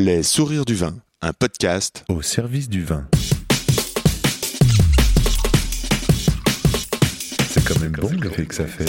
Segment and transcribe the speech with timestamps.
[0.00, 3.08] Les sourires du vin, un podcast au service du vin.
[7.50, 8.84] C'est quand même bon le fait que ça fait.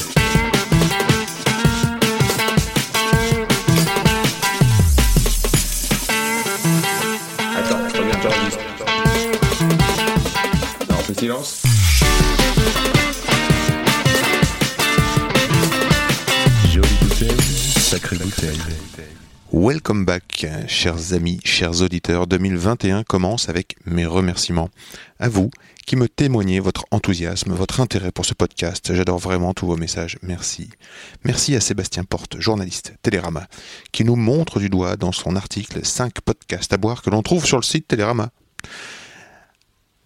[7.58, 8.60] Attends, reviens, j'enregistre.
[10.92, 11.64] Non, on fait silence.
[16.72, 17.42] Jolie bouteille,
[17.80, 18.60] sacrée bouteille.
[19.52, 22.28] Welcome back, chers amis, chers auditeurs.
[22.28, 24.70] 2021 commence avec mes remerciements
[25.20, 25.50] à vous
[25.88, 28.94] qui me témoignez votre enthousiasme, votre intérêt pour ce podcast.
[28.94, 30.20] J'adore vraiment tous vos messages.
[30.22, 30.70] Merci.
[31.24, 33.48] Merci à Sébastien Porte, journaliste Télérama,
[33.92, 37.44] qui nous montre du doigt dans son article 5 podcasts à boire que l'on trouve
[37.44, 38.30] sur le site Télérama.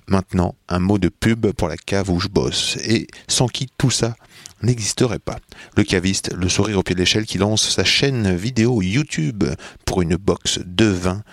[0.07, 3.91] Maintenant, un mot de pub pour la cave où je bosse, et sans qui tout
[3.91, 4.15] ça
[4.63, 5.37] n'existerait pas.
[5.77, 9.43] Le caviste, le sourire au pied de l'échelle, qui lance sa chaîne vidéo YouTube
[9.85, 11.23] pour une box de vin,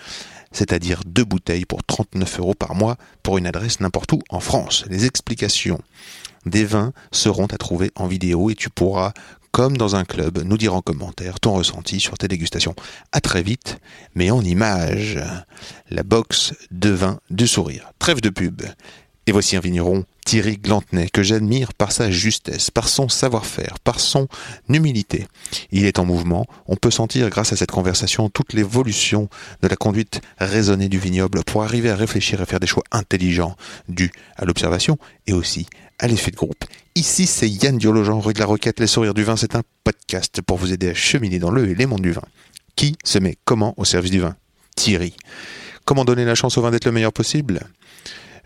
[0.51, 4.85] c'est-à-dire deux bouteilles pour 39 euros par mois pour une adresse n'importe où en France.
[4.89, 5.81] Les explications
[6.45, 9.13] des vins seront à trouver en vidéo et tu pourras,
[9.51, 12.75] comme dans un club, nous dire en commentaire ton ressenti sur tes dégustations.
[13.11, 13.77] À très vite,
[14.15, 15.19] mais en images.
[15.89, 17.91] La box de vin du sourire.
[17.99, 18.61] Trêve de pub.
[19.31, 24.01] Et voici un vigneron, Thierry Glantenay, que j'admire par sa justesse, par son savoir-faire, par
[24.01, 24.27] son
[24.67, 25.25] humilité.
[25.71, 29.29] Il est en mouvement, on peut sentir grâce à cette conversation toute l'évolution
[29.61, 33.55] de la conduite raisonnée du vignoble pour arriver à réfléchir et faire des choix intelligents
[33.87, 35.65] dus à l'observation et aussi
[35.97, 36.65] à l'effet de groupe.
[36.95, 40.41] Ici, c'est Yann Diologen, rue de la Roquette, Les Sourires du Vin, c'est un podcast
[40.41, 42.21] pour vous aider à cheminer dans le et du vin.
[42.75, 44.35] Qui se met comment au service du vin?
[44.75, 45.13] Thierry.
[45.85, 47.61] Comment donner la chance au vin d'être le meilleur possible?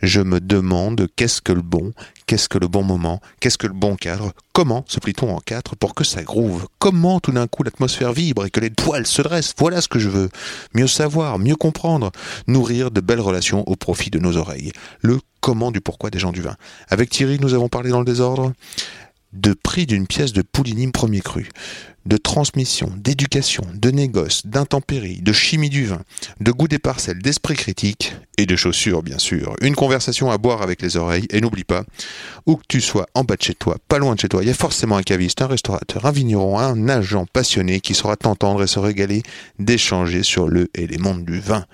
[0.02, 1.94] Je me demande qu'est-ce que le bon,
[2.28, 5.76] qu'est-ce que le bon moment, qu'est-ce que le bon cadre, comment se plie-t-on en quatre
[5.76, 9.22] pour que ça groove, comment tout d'un coup l'atmosphère vibre et que les poils se
[9.22, 10.30] dressent, voilà ce que je veux.
[10.74, 12.12] Mieux savoir, mieux comprendre,
[12.48, 14.72] nourrir de belles relations au profit de nos oreilles.
[15.02, 16.56] Le comment du pourquoi des gens du vin.
[16.90, 18.52] Avec Thierry, nous avons parlé dans le désordre
[19.36, 21.50] de prix d'une pièce de poulinim premier cru,
[22.06, 26.02] de transmission, d'éducation, de négoce, d'intempéries, de chimie du vin,
[26.40, 29.56] de goût des parcelles, d'esprit critique et de chaussures bien sûr.
[29.62, 31.84] Une conversation à boire avec les oreilles et n'oublie pas,
[32.46, 34.48] où que tu sois en bas de chez toi, pas loin de chez toi, il
[34.48, 38.64] y a forcément un caviste, un restaurateur, un vigneron, un agent passionné qui saura t'entendre
[38.64, 39.24] et se régaler
[39.60, 41.66] d'échanger sur le et les mondes du vin.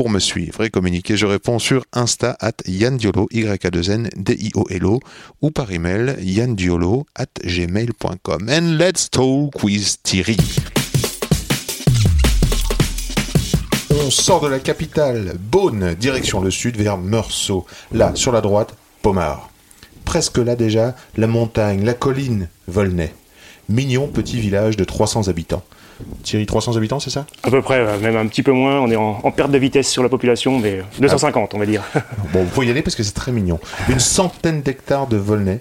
[0.00, 4.08] Pour me suivre et communiquer, je réponds sur Insta at yandiolo, y a 2 n
[4.16, 4.98] d i o l o
[5.42, 8.48] ou par email yandiolo at gmail.com.
[8.48, 10.38] And let's talk with Thierry.
[13.90, 17.66] On sort de la capitale, Beaune, direction le sud vers Meursault.
[17.92, 19.50] Là, sur la droite, Pomard.
[20.06, 23.14] Presque là déjà, la montagne, la colline, Volnay.
[23.68, 25.62] Mignon petit village de 300 habitants.
[26.22, 27.26] Thierry, 300 habitants, c'est ça?
[27.42, 28.80] À peu près, même un petit peu moins.
[28.80, 31.82] On est en, en, perte de vitesse sur la population, mais 250, on va dire.
[32.32, 33.58] Bon, vous pouvez y aller parce que c'est très mignon.
[33.88, 35.60] Une centaine d'hectares de Volnay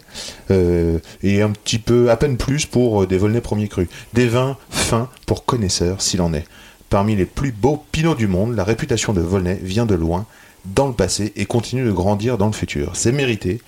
[0.51, 3.87] euh, et un petit peu, à peine plus pour des Volnay premiers crus.
[4.13, 6.45] Des vins fins pour connaisseurs, s'il en est.
[6.89, 10.25] Parmi les plus beaux pinots du monde, la réputation de Volnay vient de loin,
[10.65, 12.91] dans le passé, et continue de grandir dans le futur.
[12.95, 13.61] C'est mérité.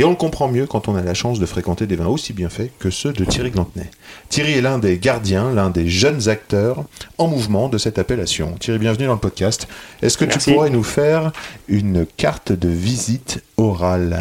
[0.00, 2.32] Et on le comprend mieux quand on a la chance de fréquenter des vins aussi
[2.32, 3.90] bien faits que ceux de Thierry Glantenay.
[4.28, 6.84] Thierry est l'un des gardiens, l'un des jeunes acteurs
[7.18, 8.54] en mouvement de cette appellation.
[8.60, 9.66] Thierry, bienvenue dans le podcast.
[10.00, 10.50] Est-ce que Merci.
[10.50, 11.32] tu pourrais nous faire
[11.66, 14.20] une carte de visite orale?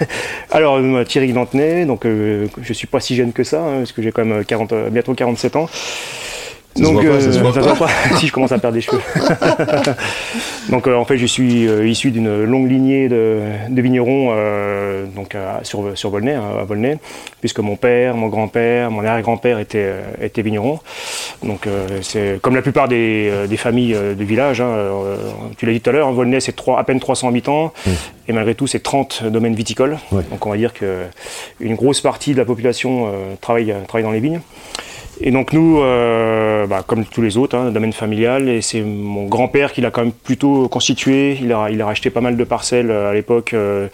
[0.50, 3.92] Alors, euh, Thierry Glantenay, donc euh, je suis pas si jeune que ça, hein, parce
[3.92, 5.68] que j'ai quand même 40, euh, bientôt 47 ans.
[6.78, 7.86] Ça se voit pas, ça se voit pas.
[7.86, 8.16] pas.
[8.18, 9.00] si je commence à perdre des cheveux.
[10.70, 15.04] donc euh, en fait je suis euh, issu d'une longue lignée de, de vignerons euh,
[15.14, 16.98] donc sur, sur Volnay, hein, à Volnay,
[17.40, 20.80] puisque mon père, mon grand-père, mon arrière-grand-père étaient, euh, étaient vignerons.
[21.42, 24.60] Donc euh, c'est comme la plupart des, euh, des familles euh, du village.
[24.60, 25.16] hein, euh,
[25.56, 27.72] tu l'as dit tout à l'heure, Volnay c'est trois- à peine 300 habitants
[28.28, 29.98] et malgré tout c'est 30 domaines viticoles.
[30.12, 30.22] Ouais.
[30.30, 31.02] Donc on va dire que
[31.60, 34.40] une grosse partie de la population euh, travaille, travaille dans les vignes.
[35.20, 39.26] Et donc nous, euh, bah, comme tous les autres, hein, domaine familial, et c'est mon
[39.26, 41.36] grand-père qui l'a quand même plutôt constitué.
[41.42, 43.88] Il a, il a racheté pas mal de parcelles euh, à l'époque euh,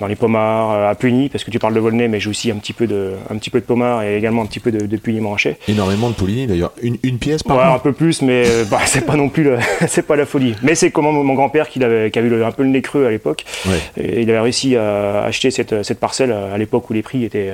[0.00, 2.50] dans les Pomards, euh, à Puny, parce que tu parles de Volnay, mais j'ai aussi
[2.50, 4.86] un petit peu de, un petit peu de Pomards et également un petit peu de,
[4.86, 5.56] de Puny-Montrachet.
[5.68, 6.72] Énormément de Pouligny d'ailleurs.
[6.82, 9.48] Une, une pièce par Ouais, un peu plus, mais bah, c'est pas non plus,
[9.86, 10.54] c'est pas la folie.
[10.62, 13.06] Mais c'est comment mon grand-père qui, avait, qui avait le- un peu le nez creux
[13.06, 13.44] à l'époque.
[13.66, 13.78] Ouais.
[14.02, 17.52] Et il avait réussi à acheter cette, cette parcelle à l'époque où les prix étaient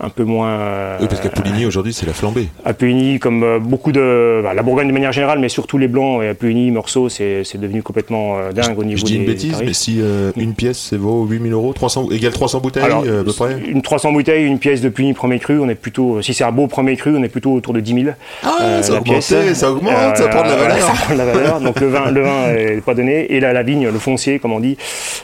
[0.00, 0.96] un peu moins.
[1.00, 2.37] Oui, parce qu'à Pouligny aujourd'hui c'est la flambée.
[2.38, 2.48] Tombé.
[2.64, 4.40] À comme euh, beaucoup de.
[4.42, 7.42] bah, la Bourgogne de manière générale, mais surtout les Blancs, et à Puigny, Meursault, c'est
[7.44, 9.66] c'est devenu complètement euh, dingue au niveau Je dis une des bêtise, tarifs.
[9.66, 13.24] mais si euh, une pièce ça vaut 8000 euros, 300, égale 300 bouteilles Alors, à
[13.24, 16.34] peu près Une 300 bouteilles, une pièce de Puigny premier cru, on est plutôt, si
[16.34, 18.06] c'est un beau premier cru, on est plutôt autour de 10 000.
[18.44, 19.58] Ah, ça la augmenté, pièce.
[19.58, 20.78] ça augmente, ça prend de la valeur.
[20.86, 21.60] ça prend de la valeur.
[21.60, 23.32] Donc le vin, le vin est pas donné.
[23.32, 24.76] Et la, la vigne, le foncier, comme on dit,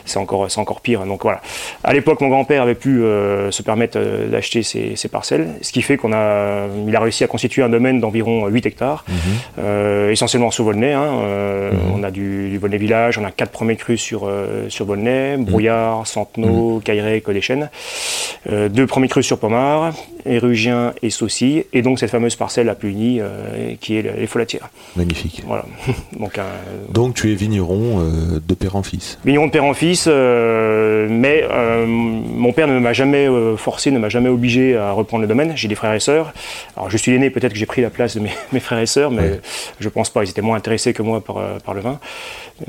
[0.05, 1.05] c'est encore, c'est encore pire.
[1.05, 1.41] Donc voilà.
[1.83, 3.01] À l'époque, mon grand-père avait pu
[3.49, 7.27] se permettre d'acheter ces, ces parcelles, ce qui fait qu'on a, il a réussi à
[7.27, 9.15] constituer un domaine d'environ 8 hectares, Mhm.
[9.59, 10.93] euh, essentiellement sur Volnay.
[10.93, 11.21] hein.
[11.23, 14.85] Euh, On a du, du Volnay village, on a quatre premiers crus sur, euh, sur
[14.85, 15.45] Volnay, Mhm.
[15.45, 17.69] Brouillard, Centenot, Cailleret, Codéchène.
[18.49, 19.93] Deux premiers crus sur Pommard,
[20.25, 24.69] Érugien et Saucy, et donc cette fameuse parcelle à euh, qui est le- les Folatières.
[24.95, 25.41] Magnifique.
[25.47, 25.65] Voilà.
[26.19, 26.39] donc
[26.89, 28.03] Donc tu es vigneron
[28.47, 29.17] de père en fils.
[29.25, 31.43] vigneron de père en fils, mais
[31.87, 33.27] mon père ne m'a jamais
[33.57, 35.53] forcé, ne m'a jamais obligé à reprendre le domaine.
[35.55, 36.33] J'ai des frères et sœurs.
[36.77, 38.85] Alors je suis l'aîné, peut-être que j'ai pris la place de mes, mes frères et
[38.85, 39.39] sœurs, mais Ouais.
[39.79, 40.23] je pense pas.
[40.23, 41.99] Ils étaient moins intéressés que moi par, euh, par le vin.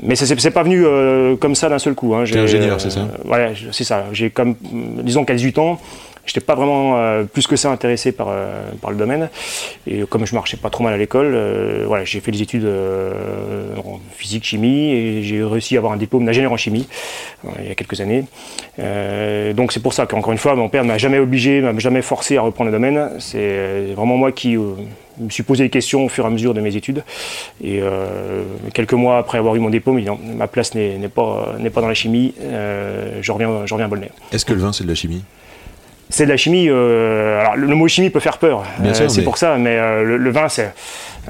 [0.01, 2.13] Mais ça c'est pas venu euh, comme ça d'un seul coup.
[2.15, 2.25] Hein.
[2.25, 3.07] J'ai, ingénieur, c'est ça?
[3.53, 4.05] je- c'est ça.
[4.11, 5.79] J'ai comme, disons qu'à 18 ans,
[6.27, 9.29] J'étais pas vraiment euh, plus que ça intéressé par, euh, par le domaine.
[9.87, 12.67] Et comme je marchais pas trop mal à l'école, euh, voilà, j'ai fait des études
[12.67, 16.87] en physique, chimie, et j'ai réussi à avoir un diplôme d'ingénieur en chimie
[17.59, 18.25] il y a quelques années.
[19.53, 22.01] Donc c'est pour ça qu'encore une fois, mon père ne m'a jamais obligé, m'a jamais
[22.01, 23.11] forcé à reprendre le domaine.
[23.19, 26.61] C'est vraiment moi qui me suis posé des questions au fur et à mesure de
[26.61, 27.03] mes études.
[27.63, 27.81] Et
[28.73, 30.01] quelques mois après avoir eu mon diplôme,
[30.35, 34.11] ma place n'est pas, pas dans la chimie, euh, je, reviens, je reviens à Bolnay.
[34.31, 35.23] Est-ce que le vin c'est de la chimie?
[36.09, 36.67] C'est de la chimie.
[36.69, 38.63] euh, alors le, le mot chimie peut faire peur.
[38.79, 39.57] Bien euh, sûr, c'est mais- pour ça.
[39.57, 40.73] Mais euh, le, le vin, c'est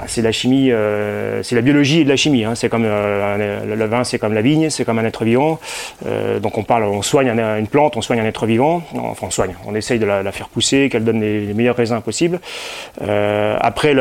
[0.08, 0.72] c'est de la chimie.
[0.72, 2.44] euh, c'est la biologie et de la chimie.
[2.44, 2.54] hein.
[2.56, 5.60] C'est comme euh, le, vin, c'est comme la vigne, c'est comme un être vivant.
[6.06, 8.84] Euh, donc on parle, on soigne un- une plante, on soigne un être vivant.
[8.96, 9.56] Enfin, on soigne.
[9.66, 12.40] On essaye de la, la faire pousser, qu'elle donne les, les meilleurs raisins possibles.
[13.02, 13.94] Après,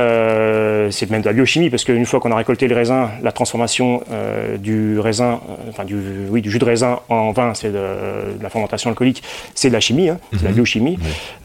[0.91, 4.03] c'est même de la biochimie parce qu'une fois qu'on a récolté les raisins, la transformation
[4.59, 5.97] du raisin, enfin du,
[6.31, 9.23] oui, du jus de raisin en vin, c'est de, de la fermentation alcoolique,
[9.55, 10.99] c'est de la chimie, hein, c'est de la biochimie.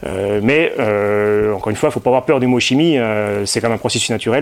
[0.06, 0.72] Euh, mais
[1.54, 2.98] encore une fois, il ne faut pas avoir peur du mot chimie,
[3.44, 4.41] c'est quand même un processus naturel.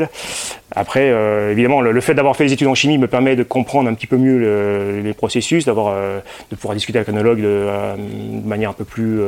[0.73, 3.43] Après, euh, évidemment, le, le fait d'avoir fait les études en chimie me permet de
[3.43, 6.21] comprendre un petit peu mieux le- les processus, d'avoir, euh,
[6.51, 9.21] de pouvoir discuter avec un œnologue de, euh, de manière un peu plus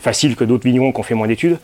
[0.00, 1.58] facile que d'autres vignerons qui ont fait moins d'études.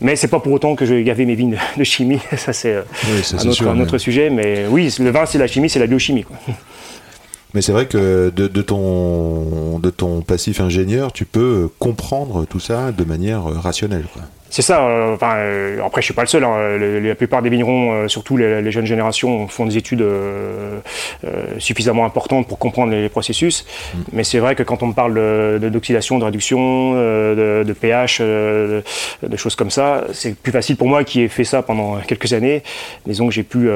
[0.00, 2.76] Mais c'est pas pour autant que je gavais mes vignes de, de chimie, ça c'est
[2.76, 3.22] Oui,
[3.66, 4.28] un, autre, mais- sujet.
[4.30, 6.24] Mais oui, le vin c'est la chimie, c'est la biochimie.
[6.24, 6.36] Quoi.
[7.54, 12.60] Mais c'est vrai que de, de ton, de ton passif ingénieur, tu peux comprendre tout
[12.60, 14.04] ça de manière rationnelle.
[14.12, 14.22] Quoi.
[14.48, 14.86] C'est ça.
[14.86, 16.44] euh, enfin, euh, après, je suis pas le seul.
[16.44, 16.76] hein.
[16.78, 20.04] Le- la plupart des vignerons, euh, surtout les, les jeunes générations, font des études
[21.58, 23.64] suffisamment importantes pour comprendre les, processus.
[24.12, 27.72] Mais c'est vrai que quand on me parle de- de- d'oxydation, de, réduction, de, de
[27.72, 28.82] pH, de,
[29.36, 32.62] choses comme ça, c'est plus facile pour moi qui ai fait ça pendant quelques années.
[33.06, 33.68] Disons que j'ai pu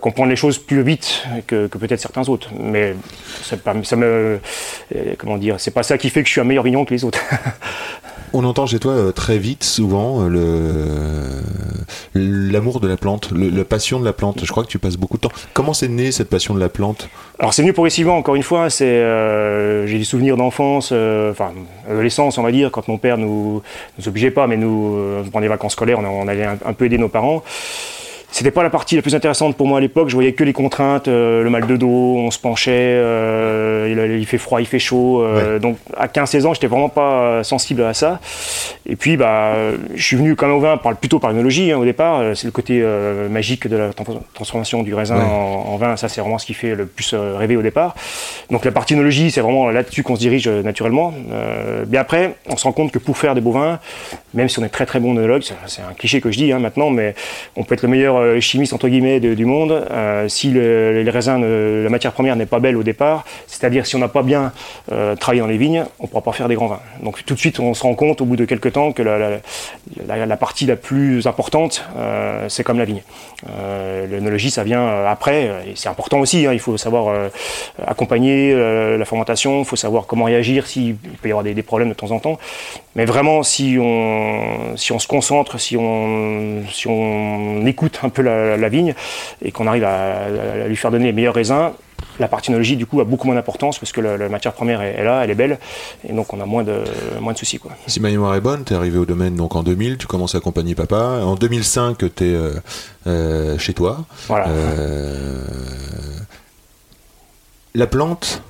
[0.00, 2.50] comprendre les choses plus vite que, que peut-être certains autres.
[2.58, 2.94] Mais
[3.64, 4.38] pas, ça me,
[5.18, 7.04] comment dire, c'est pas ça qui fait que je suis un meilleur vigneron que les
[7.04, 7.20] autres.
[8.34, 11.40] On entend chez toi très vite, souvent, euh,
[12.14, 14.44] l'amour de la plante, la passion de la plante.
[14.44, 15.32] Je crois que tu passes beaucoup de temps.
[15.54, 17.08] Comment c'est né cette passion de la plante?
[17.38, 21.32] Alors c'est venu progressivement, encore une fois, c'est euh, j'ai des souvenirs d'enfance, euh,
[21.88, 23.62] adolescence on va dire, quand mon père nous
[23.98, 24.98] nous obligeait pas, mais nous
[25.32, 27.42] pendant les vacances scolaires, on, allait un peu aider nos parents.
[28.30, 30.10] C'était pas la partie la plus intéressante pour moi à l'époque.
[30.10, 31.88] Je voyais que les contraintes, euh, le mal de dos,
[32.18, 35.22] on se penchait, euh, il, il fait froid, il fait chaud.
[35.22, 38.20] euh, Donc à 15-16 ans, j'étais vraiment pas euh, sensible à ça.
[38.86, 39.54] Et puis bah,
[39.94, 42.20] je suis venu quand même au vin par, plutôt par l'œnologie hein, au départ.
[42.20, 42.84] Euh, C'est le côté
[43.30, 45.22] magique de la trans- transformation du raisin Ouais.
[45.24, 45.96] en, en vin.
[45.96, 47.94] Ça, c'est vraiment ce qui fait le plus rêver au départ.
[48.50, 51.14] Donc la partie œnologie, c'est vraiment là-dessus qu'on se dirige naturellement.
[51.32, 53.78] Euh, bien après, on se rend compte que pour faire des beaux vins,
[54.34, 56.52] même si on est très très bon œnologue, c'est- c'est un cliché que je dis
[56.52, 57.14] hein, maintenant, mais
[57.56, 59.72] on peut être le meilleur euh, chimiste entre guillemets du monde.
[59.90, 61.40] euh, si le- les raisins,
[61.84, 64.52] la matière première n'est pas belle au départ, c'est-à-dire si on n'a pas bien
[64.92, 66.80] euh, travaillé dans les vignes, on ne pourra pas faire des grands vins.
[67.02, 70.36] Donc tout de suite, on se rend compte au bout de quelques temps que la,
[70.36, 71.84] partie la plus importante,
[72.48, 73.02] c'est comme la vigne.
[74.10, 76.46] L'œnologie, ça vient après, et c'est important aussi.
[76.46, 77.30] hein, il faut savoir
[77.86, 81.94] accompagner la fermentation, il faut savoir comment réagir s'il peut y avoir des problèmes de
[81.94, 82.38] temps en temps.
[82.98, 88.22] Mais vraiment, si on, si on se concentre, si on, si on écoute un peu
[88.22, 88.92] la, la vigne
[89.40, 90.24] et qu'on arrive à,
[90.64, 91.70] à lui faire donner les meilleurs raisins,
[92.18, 94.82] la partie œnologie, du coup, a beaucoup moins d'importance parce que la, la matière première
[94.82, 95.60] est, est là, elle est belle,
[96.08, 96.82] et donc on a moins de,
[97.20, 97.60] moins de soucis.
[97.60, 97.70] Quoi.
[97.86, 100.34] Si ma mémoire est bonne, tu es arrivé au domaine donc en 2000, tu commences
[100.34, 101.20] à accompagner papa.
[101.22, 103.98] En 2005, tu es chez toi.
[104.26, 104.48] Voilà.
[104.48, 105.44] Euh,
[107.76, 108.42] la plante,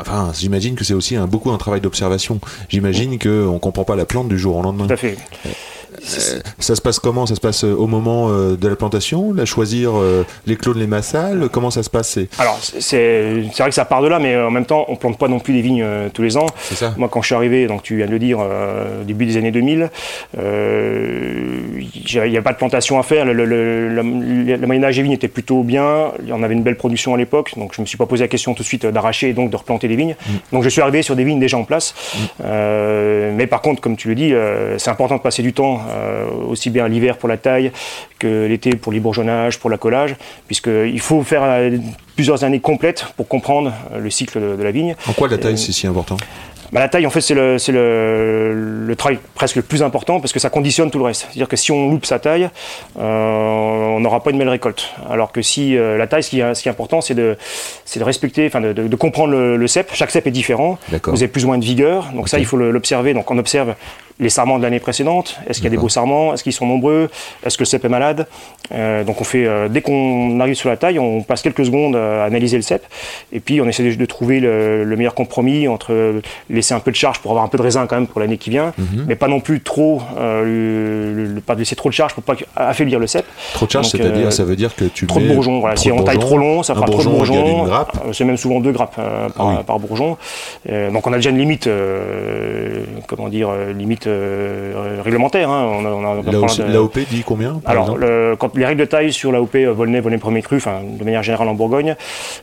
[0.00, 2.40] enfin, j'imagine que c'est aussi un, beaucoup un travail d'observation.
[2.68, 4.86] J'imagine qu'on ne comprend pas la plante du jour au lendemain.
[4.86, 5.16] Tout à fait.
[6.02, 7.26] Euh, ça se passe comment?
[7.26, 10.78] Ça se passe euh, au moment euh, de la plantation, la choisir euh, les clones,
[10.78, 11.48] les massales?
[11.50, 12.18] Comment ça se passe?
[12.38, 15.28] Alors, c'est vrai que ça part de là, mais en même temps, on plante pas
[15.28, 16.46] non plus des vignes tous les ans.
[16.72, 19.36] ça Moi, quand je suis arrivé, donc tu viens de le dire, au début des
[19.36, 19.90] années 2000,
[20.38, 23.24] euh, il n'y avait pas de plantation à faire.
[23.24, 26.12] Le, le, le, le- le moyen-âge des vignes était plutôt bien.
[26.30, 28.54] On avait une belle production à l'époque, donc je me suis pas posé la question
[28.54, 30.16] tout de suite d'arracher et donc de replanter des vignes.
[30.52, 31.94] Donc je suis arrivé sur des vignes déjà en place.
[32.44, 34.32] Euh, mais par contre, comme tu le dis,
[34.78, 37.72] c'est important de passer du temps, euh, aussi bien l'hiver pour la taille
[38.18, 40.16] que l'été pour les bourgeonnages, pour l'accolage,
[40.46, 41.76] puisqu'il faut faire euh,
[42.14, 44.94] plusieurs années complètes pour comprendre euh, le cycle de, de la vigne.
[45.08, 46.16] En quoi la taille c'est si important?
[46.72, 50.32] Bah, la taille, en fait, c'est le, le, le travail presque le plus important parce
[50.32, 51.22] que ça conditionne tout le reste.
[51.30, 52.48] C'est-à-dire que si on loupe sa taille,
[52.98, 54.90] euh, on n'aura pas une belle récolte.
[55.08, 57.36] Alors que si euh, la taille, ce qui est, ce qui est important, c'est de,
[58.00, 59.90] respecter, enfin de, de- de comprendre le, le cep.
[59.94, 60.76] Chaque cep est différent.
[61.04, 62.08] Vous avez plus ou moins de vigueur.
[62.14, 63.14] Donc ça, il faut l'observer.
[63.14, 63.74] Donc on observe
[64.18, 65.38] les sarments de l'année précédente.
[65.46, 67.10] Est-ce qu'il y a des beaux sarments Est-ce qu'ils sont nombreux
[67.44, 68.26] Est-ce que le cep est malade
[68.72, 71.94] Euh, Donc on fait, euh, dès qu'on arrive sur la taille, on passe quelques secondes
[71.96, 72.82] à analyser le cep.
[73.32, 76.80] Et puis on essaie de, de trouver le, le meilleur compromis entre euh, laisser un
[76.80, 78.72] peu de charge pour avoir un peu de raisin quand même pour l'année qui vient,
[78.78, 79.04] Mhm.
[79.06, 82.98] mais pas non plus trop, euh, le- pas laisser trop de charge pour pas affaiblir
[82.98, 83.24] le cep.
[83.54, 85.60] Trop de charge, c'est-à-dire, ça veut dire que tu Trop de bourgeons.
[85.60, 85.74] Voilà.
[85.76, 87.66] trop Si on taille trop long, ça fera trop de bourgeons.
[88.12, 89.64] C'est même souvent deux grappes par, Ah oui.
[89.66, 90.16] par bourgeon.
[90.66, 91.68] Donc on a déjà une limite,
[93.06, 93.72] comment dire, euh,
[94.06, 95.50] euh, réglementaire.
[95.50, 95.66] hein.
[95.80, 96.22] On on
[96.68, 100.18] L'AOP dit combien alors, le- quand les règles de taille sur l'AOP euh, Volnay, Volnay
[100.18, 101.96] premier cru, enfin de manière générale en Bourgogne,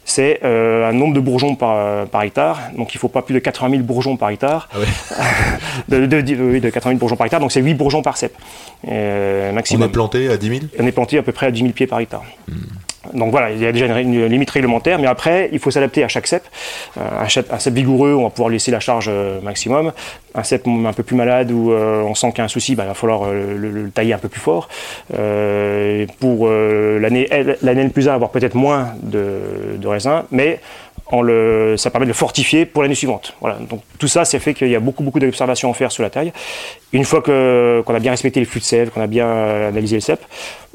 [0.05, 2.59] c'est euh, un nombre de bourgeons par, par hectare.
[2.77, 4.69] Donc il ne faut pas plus de 80 000 bourgeons par hectare.
[4.73, 4.85] Ah ouais.
[5.89, 8.17] de, de, de- oui, de 80 000 bourgeons par hectare, donc c'est 8 bourgeons par
[8.17, 8.33] cep.
[8.89, 9.89] Euh, On maximum.
[9.89, 11.87] est planté à 10 000 On est planté à peu près à 10 000 pieds
[11.87, 12.23] par hectare.
[12.49, 12.53] Hmm.
[13.13, 16.07] Donc voilà, il y a déjà une, limite réglementaire, mais après, il faut s'adapter à
[16.07, 16.43] chaque cep.
[16.97, 19.91] Euh, un, cep vigoureux, on va pouvoir laisser la charge euh, maximum.
[20.35, 22.75] Un cep un peu plus malade où euh, on sent qu'il y a un souci,
[22.75, 24.69] bah, il va falloir le, le tailler un peu plus fort.
[25.17, 30.59] Euh, pour l'année N plus 1, avoir peut-être moins de, de raisin, mais
[31.07, 33.35] en le, ça permet de le fortifier pour l'année suivante.
[33.41, 33.57] Voilà.
[33.69, 36.09] Donc tout ça, c'est fait qu'il y a beaucoup, beaucoup d'observations à faire sur la
[36.09, 36.31] taille.
[36.93, 39.67] Une fois que- qu'on a bien respecté les flux de sève, qu'on a bien euh,
[39.69, 40.19] analysé le cep,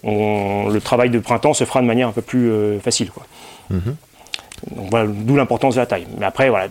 [0.03, 3.11] on- le travail de printemps se fera de manière un peu plus euh, facile.
[3.11, 3.25] Quoi.
[3.71, 6.07] Donc voilà, d'où l'importance de la taille.
[6.19, 6.69] Mais après, voilà,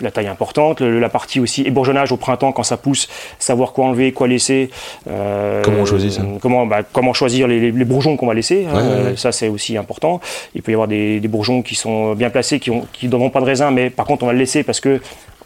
[0.00, 3.08] la taille importante, le- la partie aussi ébourgeonnage au printemps quand ça pousse,
[3.38, 4.70] savoir quoi enlever, quoi laisser.
[5.08, 8.34] euh, Comment on choisit ça comment, bah, comment choisir les, les- les bourgeons qu'on va
[8.34, 8.94] laisser, hein, Ouais, ouais, ouais.
[9.12, 10.20] euh, ça c'est aussi important.
[10.54, 13.30] Il peut y avoir des, des bourgeons qui sont bien placés, qui ne qui donneront
[13.30, 15.00] pas de raisin, mais par contre on va le laisser parce que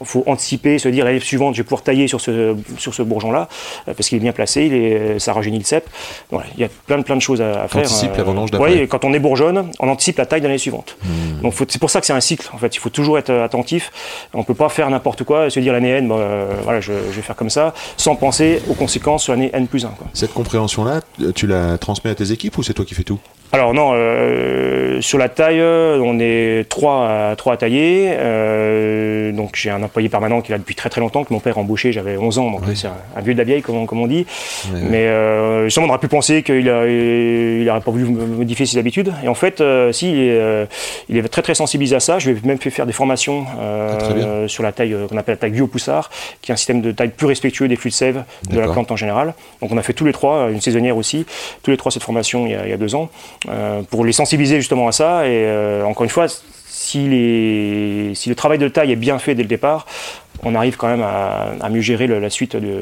[0.04, 3.48] faut anticiper, se dire l'année suivante je vais pouvoir tailler sur ce, sur ce bourgeon-là,
[3.88, 5.88] euh, parce qu'il est bien placé, il est, ça rajeunit le cep.
[6.30, 7.82] Voilà, il y a plein de, plein de choses à, à faire.
[7.82, 8.78] T'anticipes la vendange Oui, d'après.
[8.78, 10.96] et quand on est bourgeonne, on anticipe la taille de l'année suivante.
[11.04, 11.42] Hmm.
[11.42, 12.48] Donc c'est pour ça que c'est un cycle.
[12.52, 13.90] En fait, il faut toujours être euh, attentif.
[14.34, 16.80] On ne peut pas faire n'importe quoi et se dire l'année N, bah, euh, voilà,
[16.80, 19.88] je, je vais faire comme ça, sans penser aux conséquences sur l'année N plus 1.
[19.88, 20.06] Quoi.
[20.12, 21.00] Cette compréhension-là,
[21.34, 23.18] tu la transmets à tes équipes ou c'est toi qui fais tout?
[23.54, 28.08] Alors non, euh, sur la taille, euh, on est trois à, trois à tailler.
[28.12, 31.38] Euh, donc j'ai un employé permanent qui est là depuis très très longtemps, que mon
[31.40, 32.74] père a embauché, j'avais 11 ans, donc Oui.
[32.74, 34.26] c'est un, un vieux de la vieille, comme, on- comme on dit.
[34.72, 39.12] Mais euh, justement, on aurait pu penser qu'il n'aurait pas voulu modifier ses habitudes.
[39.22, 40.64] Et en fait, euh, si, il est, euh,
[41.10, 42.18] il est très très sensibilisé à ça.
[42.18, 45.34] Je lui ai même fait faire des formations euh, Ah, sur la taille qu'on appelle
[45.34, 46.08] la taille bio-poussard,
[46.40, 48.90] qui est un système de taille plus respectueux des flux de sève de la plante
[48.90, 49.34] en général.
[49.60, 51.26] Donc on a fait tous les trois, une saisonnière aussi,
[51.62, 53.10] tous les trois cette formation il y a, il y a deux ans,
[53.90, 55.26] pour les sensibiliser justement à ça.
[55.26, 59.34] Et euh, encore une fois, si, les, si le travail de taille est bien fait
[59.34, 59.86] dès le départ,
[60.44, 62.80] on arrive quand même à, à mieux gérer le- la suite de,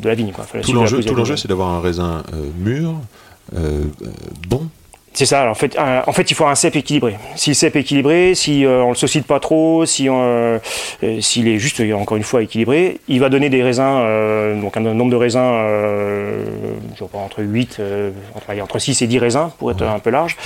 [0.00, 0.32] de la vigne.
[0.32, 0.44] Quoi.
[0.44, 0.72] Enfin, la Tout
[1.14, 2.94] l'enjeu, c'est d'avoir un raisin euh, mûr,
[3.56, 4.06] euh, euh,
[4.48, 4.68] bon.
[5.14, 5.40] C'est ça.
[5.42, 7.14] alors, En fait, un- en fait, il faut un cep équilibré.
[7.36, 10.58] Si le cep est équilibré, si euh, on le saucide pas trop, si euh,
[11.04, 14.60] euh, s'il est juste, euh, encore une fois, équilibré, il va donner des raisins, euh,
[14.60, 16.44] donc un nombre de raisins, euh,
[16.94, 19.98] je sais pas, entre 8, euh, entre, entre 6 et 10 raisins, pour être un
[20.00, 20.36] peu large,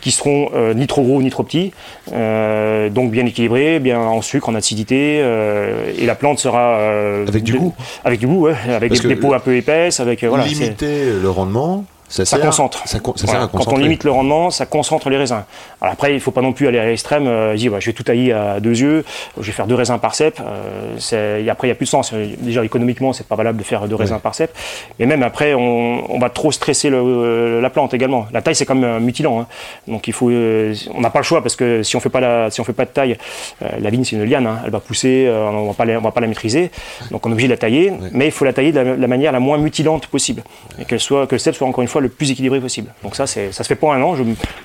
[0.00, 1.72] qui seront euh, ni trop gros ni trop petits,
[2.12, 6.78] euh, donc bien équilibrés, bien en sucre, en acidité, euh, et la plante sera...
[6.78, 7.74] euh, Avec du de- goût.
[8.04, 10.24] Avec du goût, ouais, avec Parce des, des peaux un peu épaisses, avec...
[10.24, 12.86] voilà, Limiter le rendement, ça, ça sert, concentre.
[12.86, 15.44] Ça, con- ça Voilà, sert à Quand on limite le rendement, ça concentre les raisins.
[15.80, 17.26] Alors après, il ne faut pas non plus aller à l'extrême.
[17.26, 19.04] Euh, dire, bah, je vais tout tailler à deux yeux,
[19.38, 20.38] je vais faire deux raisins par cep.
[20.40, 22.12] Euh, et après, il n'y a plus de sens.
[22.12, 24.50] Euh, Déjà, économiquement, c'est pas valable de faire deux raisins par cep.
[24.98, 28.26] Mais même après, on, on va trop stresser le- la plante également.
[28.32, 29.40] La taille, c'est quand même un mutilant.
[29.40, 29.46] hein.
[29.88, 32.20] Donc il faut, euh, on n'a pas le choix parce que si on fait pas
[32.20, 33.16] la, si on fait pas de taille,
[33.62, 34.46] euh, la vigne c'est une liane.
[34.46, 34.58] hein.
[34.64, 36.70] Elle va pousser, euh, on va pas, la- on va pas la maîtriser.
[37.10, 39.06] Donc on est obligé de la tailler, mais il faut la tailler de la, la
[39.06, 40.42] manière la moins mutilante possible.
[40.78, 42.92] Et qu'elle soit, que le cep soit encore une fois soit le plus équilibré possible.
[43.02, 44.14] Donc ça, ça se fait pas un an.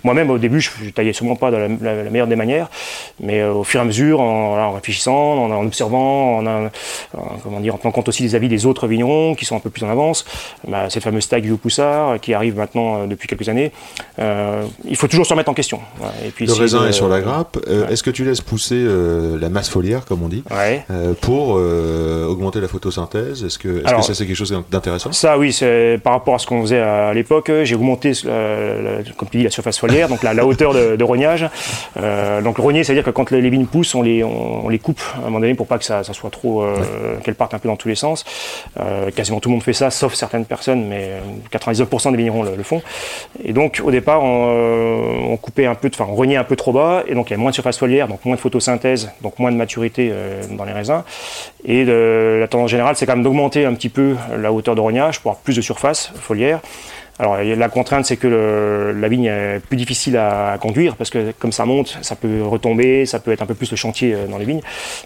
[0.03, 2.69] Moi-même, au début, je, je taillais sûrement pas de la, la- la meilleure des manières,
[3.21, 6.65] mais euh, au fur et à mesure, en, réfléchissant, en, en observant, en, en-
[7.17, 9.59] en- comment dire, en tenant compte aussi des avis des autres vignerons qui sont un
[9.61, 10.25] peu plus en avance,
[10.67, 13.71] bah, cette fameuse tag Vieux Poussard euh, qui arrive maintenant euh, depuis quelques années,
[14.19, 15.79] il faut toujours se remettre en question.
[16.25, 17.57] Et puis Le raisin est sur la grappe.
[17.65, 17.93] Ouais.
[17.93, 18.83] Est-ce que tu laisses pousser
[19.39, 20.83] la masse foliaire, comme on dit, Ouais.
[21.21, 23.43] pour augmenter la photosynthèse?
[23.45, 25.11] Est-ce que, que Alors- ça c'est quelque chose d'intéressant?
[25.13, 27.20] Ça, oui, c'est par rapport à ce qu'on faisait à l'époque.
[27.49, 30.73] Euh, J'ai augmenté, euh, la- comme tu dis, la surface foliaire, donc la, la hauteur
[30.73, 31.45] de, de rognage.
[31.97, 34.69] Euh, donc le rogner, c'est-à-dire que quand les, les vignes poussent, on les, on, on
[34.69, 36.75] les coupe à un moment donné pour pas que ça, ça soit trop, euh,
[37.23, 38.25] qu'elles partent un peu dans tous les sens.
[39.15, 41.19] Quasiment tout le monde fait ça, sauf certaines personnes, mais euh,
[41.57, 42.81] 99% des vignerons le, le font.
[43.43, 46.71] Et donc au départ, on, on coupait un peu, enfin on rognait un peu trop
[46.71, 49.39] bas, et donc il y a moins de surface foliaire, donc moins de photosynthèse, donc
[49.39, 50.11] moins de maturité
[50.51, 51.03] dans les raisins.
[51.65, 55.19] Et la tendance générale, c'est quand même d'augmenter un petit peu la hauteur de rognage
[55.19, 56.59] pour avoir plus de surface foliaire.
[57.21, 61.11] Alors la contrainte, c'est que le- la vigne est plus difficile à, à conduire parce
[61.11, 64.13] que comme ça monte, ça peut retomber, ça peut être un peu plus le chantier
[64.15, 64.61] euh, dans les vignes.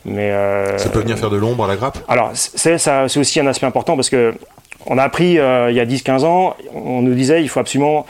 [0.06, 1.98] Mais euh, Ça peut venir faire de l'ombre à la grappe?
[2.08, 4.34] Alors, c'est ça- c'est aussi un aspect important parce que
[4.88, 8.06] on a appris euh, il y a 10-15 ans, on nous disait il faut absolument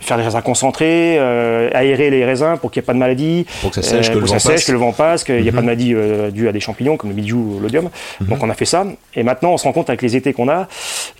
[0.00, 3.46] faire des raisins concentrés, euh, aérer les raisins pour qu'il n'y ait pas de maladie,
[3.60, 4.64] Pour que ça sèche, que pour le ça vent sèche, passe.
[4.64, 6.96] que le vent passe, qu'il n'y ait pas de maladie euh, due à des champignons
[6.96, 7.90] comme le mildiou ou l'odium.
[8.20, 8.84] Donc on a fait ça.
[9.14, 10.68] Et maintenant, on se rend compte avec les étés qu'on a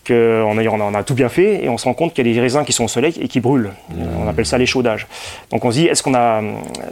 [0.07, 2.35] qu'on a, on a, tout bien fait et on se rend compte qu'il y a
[2.35, 3.71] des raisins qui sont au soleil et qui brûlent.
[4.19, 5.07] On appelle ça l'échaudage.
[5.53, 6.41] Donc on se dit est-ce qu'on a,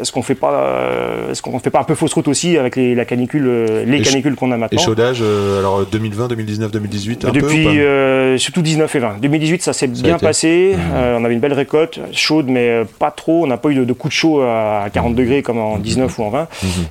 [0.00, 2.76] est-ce qu'on fait pas, euh, est-ce qu'on fait pas un peu fausse route aussi avec
[2.76, 6.70] les, la canicule, euh, les Éch- canicules qu'on a maintenant Échaudage, euh, alors 2020, 2019,
[6.70, 7.70] 2018, un peu ou depuis pas?
[7.70, 9.16] euh, surtout 19 et 20.
[9.20, 10.26] 2018, ça s'est bien été.
[10.26, 10.76] passé.
[10.94, 11.68] Euh, on avait une belle récolte,
[12.12, 13.44] chaude, mais euh, pas trop.
[13.44, 16.18] On n'a pas eu de, de coup de chaud à 40 degrés comme en 19
[16.18, 16.48] ou en 20.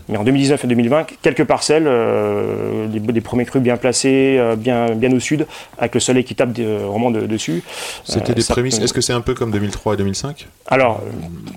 [0.10, 4.56] Mais en 2019 et 2020, quelques parcelles, euh, des, des premiers crus bien placés, euh,
[4.56, 7.64] bien, bien au sud, avec le soleil qui tape vraiment de- dessus.
[8.04, 8.80] C'était des ça prémices.
[8.80, 11.02] Est-ce que c'est un peu comme 2003 et 2005 alors,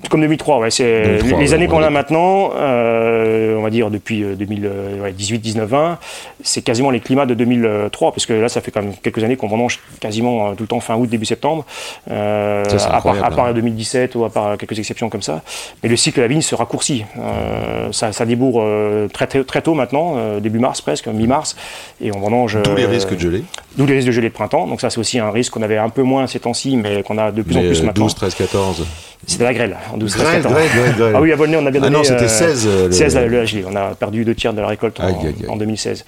[0.08, 4.34] comme 2003, ouais, c'est 2003, les années qu'on a maintenant, on va dire depuis euh,
[4.36, 5.98] 2018, 19, 20,
[6.42, 9.36] c'est quasiment les climats de 2003, parce que là, ça fait quand même quelques années
[9.36, 11.64] qu'on vendange quasiment tout le temps fin août, début septembre,
[12.10, 13.52] euh, Ça, à, part, à part hein.
[13.52, 15.42] 2017 ou à part quelques exceptions comme ça.
[15.82, 17.04] Mais le cycle de la vigne se raccourcit.
[17.18, 21.56] Euh, ça, ça débourre euh, très, très, très tôt maintenant, euh, début mars presque, mi-mars,
[22.00, 22.58] et on vendange.
[22.62, 23.44] D'où les risques de gelée.
[23.76, 24.66] D'où les risques de gelée de printemps.
[24.66, 27.18] Donc ça, c'est aussi un risque qu'on avait un peu moins ces temps-ci, mais qu'on
[27.18, 28.04] a de plus en Mais, plus euh, maintenant.
[28.06, 28.86] 12, 13, 14.
[29.26, 30.54] C'était la grêle, en 12 Grêle, 14.
[30.54, 31.12] grêle, grêle.
[31.14, 31.96] Ah oui, à Volnay, on a bien Ah donné.
[31.98, 32.66] non, c'était euh, 16.
[32.66, 33.64] euh, le- 16 le gelée.
[33.70, 36.04] On a perdu deux tiers de la récolte en, en 2016.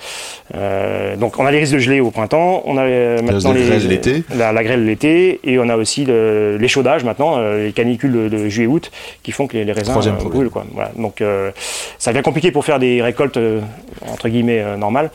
[0.55, 3.79] Euh, donc on a les risques de gelée au printemps, on a euh, maintenant les,
[3.81, 4.25] l'été.
[4.35, 6.05] La, la grêle l'été, et on a aussi
[6.59, 8.91] l'échaudage maintenant, euh, les canicules de, de juillet-août
[9.23, 9.93] qui font que les, les raisins
[10.25, 10.51] brûlent.
[10.51, 10.65] Quoi.
[10.73, 10.91] Voilà.
[10.97, 11.23] Donc
[11.99, 13.39] ça devient compliqué pour faire des récoltes
[14.11, 15.11] entre guillemets normales.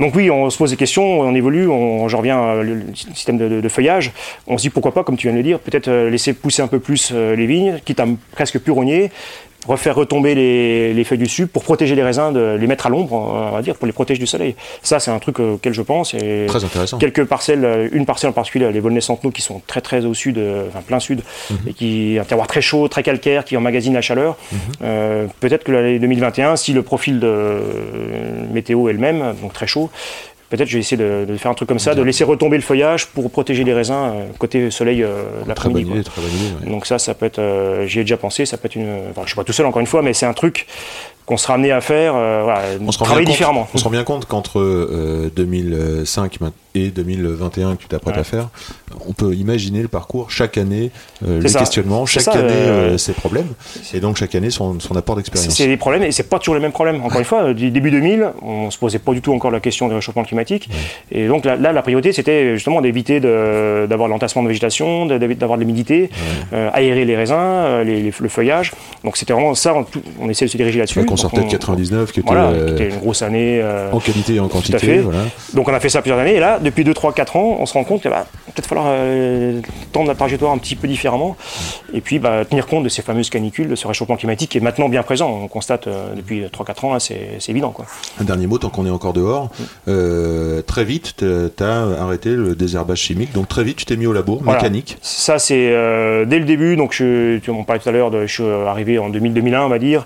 [0.00, 3.38] Donc oui, on se pose des questions, on évolue, on, je reviens euh, le système
[3.38, 4.12] de, feuillage.
[4.46, 6.62] On se dit pourquoi pas, comme tu viens de le dire, peut-être euh, laisser pousser
[6.62, 9.10] un peu plus euh, les vignes, quitte à presque plus rogner,
[9.66, 12.88] refaire retomber les, les feuilles du sud pour protéger les raisins, de les mettre à
[12.88, 14.54] l'ombre, on va dire, pour les protéger du soleil.
[14.82, 16.14] Ça, c'est un truc euh, auquel je pense.
[16.14, 16.98] Et Très intéressant.
[16.98, 20.14] quelques parcelles, euh, une parcelle en particulier, les Volnay Centenaux, qui sont très très au
[20.14, 21.56] sud, euh, enfin plein sud, Mhm.
[21.68, 24.36] et qui un terroir très chaud, très calcaire, qui emmagasine la chaleur.
[24.50, 24.58] Mhm.
[24.82, 27.60] Euh, Peut-être que l'année 2021, si le profil de
[28.52, 29.90] météo est le même, donc très chaud,
[30.56, 32.62] peut-être je vais essayer de, de faire un truc comme ça, de laisser retomber le
[32.62, 35.84] feuillage pour protéger les raisins euh, côté soleil euh, l'après-midi.
[35.84, 35.94] quoi.
[35.96, 36.64] idée, très bonne idée.
[36.66, 36.70] ouais.
[36.70, 39.22] Donc ça, ça peut être, euh, j'y ai déjà pensé, ça peut être une, enfin,
[39.24, 40.66] je suis pas tout seul encore une fois, mais c'est un truc
[41.26, 43.68] qu'on sera amené à faire, euh, voilà, On se travailler compte- différemment.
[43.74, 48.20] On se rend bien compte qu'entre euh, 2005 ma- et 2021 que tu t'apprêtes Ouais.
[48.20, 48.48] à faire,
[49.08, 50.90] on peut imaginer le parcours chaque année,
[51.26, 51.58] euh, les ça.
[51.60, 53.48] questionnements, chaque ça, année euh, euh, ses problèmes,
[53.94, 55.54] et donc chaque année son, son apport d'expérience.
[55.54, 57.02] C'est des problèmes et c'est pas toujours les mêmes problèmes.
[57.04, 59.88] Encore une fois, euh, début 2000, on se posait pas du tout encore la question
[59.88, 60.68] du réchauffement climatique.
[61.10, 65.62] Et donc là, là, la priorité, c'était justement d'éviter d'avoir l'entassement de végétation, d'avoir de
[65.62, 66.10] l'humidité,
[66.52, 68.72] euh, aérer les raisins, euh, les- les- le feuillage.
[69.04, 69.86] Donc c'était vraiment ça, on,
[70.20, 71.04] on essaie de se diriger là-dessus.
[71.04, 73.60] Qu'on sortait de on- 99, qui était, Voilà, euh, qui était une grosse année.
[73.62, 74.78] euh, en qualité et en à quantité.
[74.78, 74.98] fait.
[74.98, 75.24] Voilà.
[75.54, 77.66] donc on a fait ça plusieurs années et là, depuis 2, 3, 4 ans, on
[77.66, 79.60] se rend compte qu'il va peut-être falloir euh,
[79.92, 81.36] tendre la trajectoire un petit peu différemment
[81.94, 84.60] et puis bah, tenir compte de ces fameuses canicules, de ce réchauffement climatique qui est
[84.62, 85.30] maintenant bien présent.
[85.42, 87.70] On constate euh, depuis 3-4 ans, là, c'est évident.
[87.70, 87.86] Quoi.
[88.20, 89.50] Un dernier mot, tant qu'on est encore dehors.
[89.88, 94.06] Euh, très vite, tu as arrêté le désherbage chimique, donc très vite, tu t'es mis
[94.06, 94.58] au labo, Voilà.
[94.60, 94.98] mécanique.
[95.02, 96.76] Ça, c'est euh, dès le début.
[96.76, 99.78] Donc, je, tu m'en parlais tout à l'heure, je suis arrivé en 2000-2001, on va
[99.78, 100.04] dire.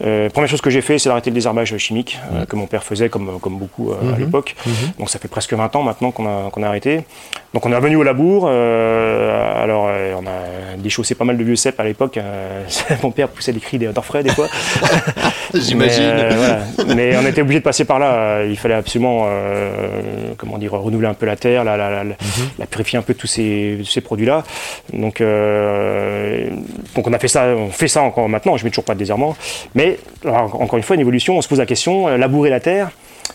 [0.00, 3.08] Première chose que j'ai fait, c'est d'arrêter le désherbage chimique euh, que mon père faisait
[3.08, 4.18] comme, comme beaucoup à Mhm.
[4.18, 4.56] l'époque.
[4.98, 7.02] Donc ça fait presque 20 ans maintenant qu'on a, qu'on a arrêté.
[7.54, 8.46] Donc on est revenu au labour.
[8.48, 12.16] euh, alors euh, on a déchaussé pas mal de vieux cèpes à l'époque.
[12.16, 12.62] euh,
[13.02, 14.48] mon père poussait des cris d'orfraie des fois.
[15.54, 16.12] J'imagine.
[16.14, 16.58] Mais, voilà.
[16.96, 18.42] Mais on était obligé de passer par là.
[18.44, 19.26] Il fallait absolument,
[20.38, 22.16] comment dire, renouveler un peu la terre, la, la, la, la-
[22.58, 24.44] la purifier un peu de tous ces, produits-là.
[24.94, 25.22] Donc,
[26.94, 28.56] donc on a fait ça, on fait ça encore maintenant.
[28.56, 29.36] Je mets toujours pas de désherbant.
[29.74, 31.36] Mais alors, encore une fois, une évolution.
[31.36, 32.90] On se pose la question, labourer la terre,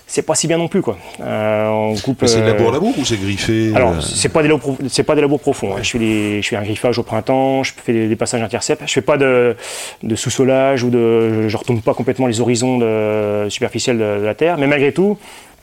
[0.05, 0.97] c'est pas si bien non plus, quoi.
[1.21, 2.23] Euh, on coupe.
[2.25, 4.49] C'est euh, labour labour ou c'est griffé alors, euh, c'est pas des
[4.89, 5.75] c'est pas des labours profonds.
[5.75, 5.79] hein.
[5.83, 8.83] Je fais je fais un griffage au printemps, je fais des, des passages intercept.
[8.85, 9.55] Je fais pas de,
[10.03, 14.33] de sous-solage ou de, je retourne pas complètement les horizons de, superficiels de, de la
[14.35, 14.57] terre.
[14.57, 15.17] Mais malgré tout,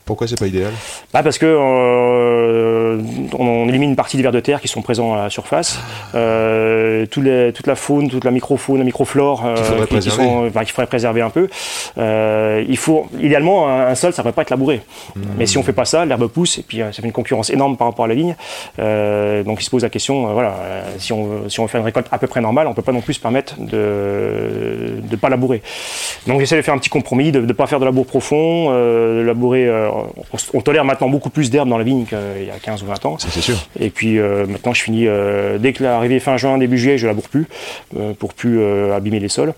[0.05, 0.71] Pourquoi c'est pas idéal
[1.15, 2.99] bah parce que euh,
[3.39, 5.81] on, élimine une partie des vers de terre qui sont présents à la surface.
[6.15, 10.09] Euh, tous les- toute la faune, toute la microfaune, la microflore euh, Qu'il faudrait qui,
[10.11, 11.49] enfin, faudrait préserver un peu.
[11.97, 14.83] Euh, il faut, idéalement, un, un sol, ça ne devrait pas être labouré.
[15.17, 15.21] Mmh.
[15.39, 17.49] Mais si on fait pas ça, l'herbe pousse et puis euh, ça fait une concurrence
[17.51, 18.37] énorme par rapport à la vigne.
[18.81, 21.63] Euh, donc il se pose la question, euh, voilà, euh, si on, veut- si on
[21.65, 23.55] veut faire une récolte à peu près normale, on peut pas non plus se permettre
[23.59, 25.63] de ne pas labourer.
[26.27, 29.21] Donc j'essaie de faire un petit compromis, de ne pas faire de labour profond, euh,
[29.23, 29.67] de labourer.
[30.53, 33.07] On, tolère maintenant beaucoup plus d'herbe dans la vigne qu'il y a 15 ou 20
[33.07, 33.17] ans.
[33.19, 33.57] C'est sûr.
[33.79, 37.07] Et puis euh, maintenant, je finis euh, dès que l'arrivée fin juin, début juillet, je
[37.07, 37.47] laboure plus
[37.97, 39.55] euh, pour plus abîmer les sols.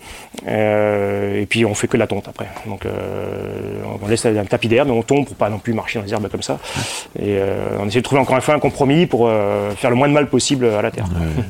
[0.47, 2.47] Et puis on fait que de la tonte après.
[2.65, 2.85] Donc
[4.01, 6.13] on laisse un tapis d'herbe, mais on tombe pour pas non plus marcher dans les
[6.13, 6.59] herbes comme ça.
[7.21, 7.37] Et
[7.79, 9.29] on essaie de trouver encore une fois un compromis pour
[9.77, 11.05] faire le moins de mal possible à la terre.
[11.05, 11.43] Ouais.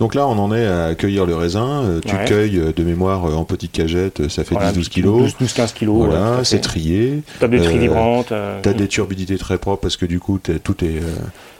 [0.00, 2.00] Donc là, on en est à cueillir le raisin.
[2.06, 2.24] Tu Ouais.
[2.26, 5.34] cueilles de mémoire en petites cagettes, euh, ça fait Voilà, 10-12 kilos.
[5.40, 6.06] 12-15 kilos.
[6.06, 7.22] Voilà, c'est trié.
[7.40, 8.32] Table de tri vibrante.
[8.34, 11.00] Euh, T'as des turbidités très propres parce que du coup, tout est.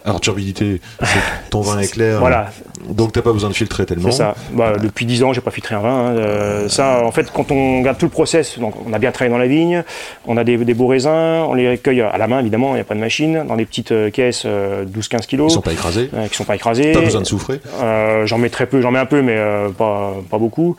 [0.04, 1.18] euh, Alors, turbidité, c'est
[1.50, 2.18] ton vin est clair.
[2.20, 2.50] Voilà,
[2.90, 4.10] Donc, t'as pas besoin de filtrer tellement.
[4.10, 4.34] C'est ça.
[4.52, 5.88] Bah, depuis 10 ans, j'ai pas filtré un vin.
[6.08, 6.16] hein.
[6.16, 9.32] Euh, ça, en fait, quand on regarde tout le process, donc on a bien travaillé
[9.32, 9.82] dans la vigne,
[10.26, 11.08] on a des, des beaux raisins,
[11.48, 13.64] on les recueille à la main, évidemment, il n'y a pas de machine, dans des
[13.64, 16.10] petites euh, caisses euh, 12-15 Ils kilos, sont pas écrasés.
[16.14, 16.92] euh, qui sont pas écrasées.
[16.92, 17.60] Pas besoin de souffrer.
[17.82, 20.76] Euh, j'en mets très peu, j'en mets un peu, mais euh, pas, pas beaucoup.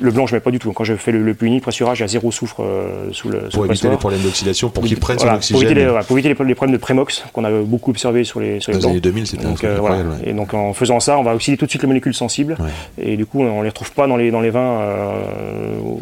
[0.00, 0.72] Le blanc, je mets pas du tout.
[0.72, 3.42] Quand je fais le, le punni, pressurage, il y a zéro soufre euh, sous le,
[3.50, 5.80] sous Pour le éviter les problèmes d'oxydation, pour qu'ils prennent Voilà, son pour éviter, les,
[5.80, 5.90] oxygène.
[5.90, 8.78] voilà, pour éviter les, les problèmes de prémox qu'on a beaucoup observé sur les, Dans
[8.78, 9.96] les années 2000, c'était un Donc, euh, voilà.
[9.96, 10.02] ouais.
[10.24, 12.56] Et donc en faisant ça, on va oxyder tout de suite les molécules sensibles.
[12.58, 12.70] Ouais.
[13.04, 15.22] Et du coup, on les retrouve pas dans les, dans les vins euh,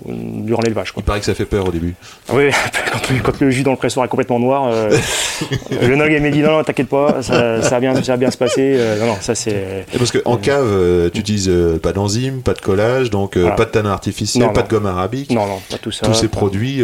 [0.07, 0.93] durant l'élevage.
[0.97, 1.95] Il paraît que ça fait peur au début.
[2.33, 2.51] Oui,
[2.93, 4.91] quand, le- quand le jus dans le pressoir est complètement noir, euh,
[5.83, 8.31] le nog m'a dit non, non, t'inquiète pas, ça, ça va bien, ça va bien
[8.31, 8.75] se passer.
[8.77, 9.87] Euh, non, non, ça c'est.
[9.93, 11.53] Et parce qu'en cave, tu utilises
[11.83, 13.55] pas d'enzymes, pas de collage, donc Voilà.
[13.57, 14.67] pas de tanin artificiel, Non, pas non.
[14.67, 15.31] de gomme arabique.
[15.31, 16.07] Non, non, pas tout ça.
[16.07, 16.83] Tous ces pas- produits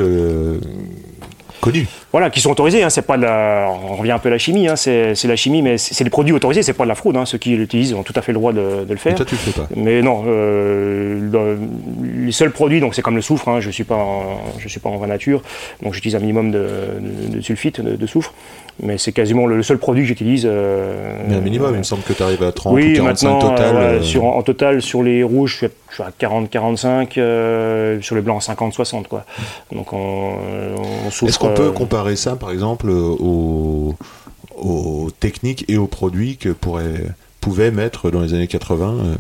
[1.61, 1.87] connus.
[2.13, 2.83] Voilà, qui sont autorisés.
[2.83, 3.69] Hein, c'est pas de la...
[3.91, 4.69] On revient un peu à la chimie.
[4.69, 6.63] Hein, c'est la chimie, mais c'est des produits autorisés.
[6.63, 7.17] C'est pas de la fraude.
[7.17, 9.15] Hein, ceux qui l'utilisent ont tout à fait le droit de, de le faire.
[9.15, 9.67] toi, tu le fais pas.
[9.77, 11.57] Mais non, euh,
[12.27, 14.81] les seuls produits, donc c'est comme le soufre, je ne suis, pas en- je suis
[14.81, 15.43] pas en vin nature,
[15.83, 16.67] donc j'utilise un minimum de,
[17.01, 18.33] de- de sulfite, de, soufre,
[18.83, 20.45] mais c'est quasiment le, le seul produit que j'utilise.
[20.47, 23.29] euh, Mais un minimum, il me semble que tu arrives à 30 oui, ou 45
[23.31, 23.77] maintenant, total.
[23.77, 28.01] euh, sur, en total, sur les rouges, je suis à, je suis à 40-45, euh,
[28.01, 29.07] sur les blancs, 50-60.
[29.09, 29.25] Quoi.
[29.73, 30.33] Donc on,
[31.07, 31.29] on souffre.
[31.31, 31.71] Est-ce qu'on peut euh,
[32.17, 33.95] ça, par exemple, aux,
[34.57, 37.07] aux techniques et aux produits que pourrait,
[37.43, 39.15] pouvait mettre dans les années 80 euh,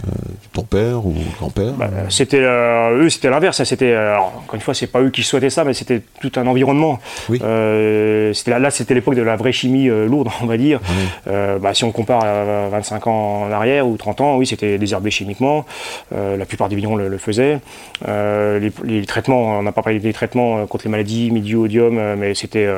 [0.54, 3.56] ton père ou grand-père Bah, c'était euh, eux, c'était l'inverse.
[3.58, 6.30] ça, C'était euh, encore une fois, c'est pas eux qui souhaitaient ça, mais c'était tout
[6.36, 7.00] un environnement.
[7.28, 7.40] Oui.
[7.42, 10.80] Euh, c'était là, là, c'était l'époque de la vraie chimie euh, lourde, on va dire.
[11.26, 15.10] Bah, si on compare à 25 ans en arrière ou 30 ans, oui, c'était désherbé
[15.10, 15.66] chimiquement.
[16.12, 17.58] La plupart des vignerons le, le faisaient.
[18.06, 22.34] Les, les traitements, on n'a pas parlé des traitements contre les maladies, médiodium, euh, mais
[22.34, 22.68] c'était.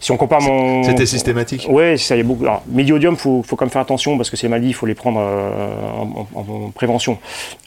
[0.00, 0.82] si on compare mon.
[0.82, 2.44] C'était systématique Ouais, ça y est beaucoup.
[2.44, 5.20] Alors, médiodium, faut, faut quand même faire attention parce que ces il faut les prendre
[5.20, 7.18] euh, en, en- en prévention.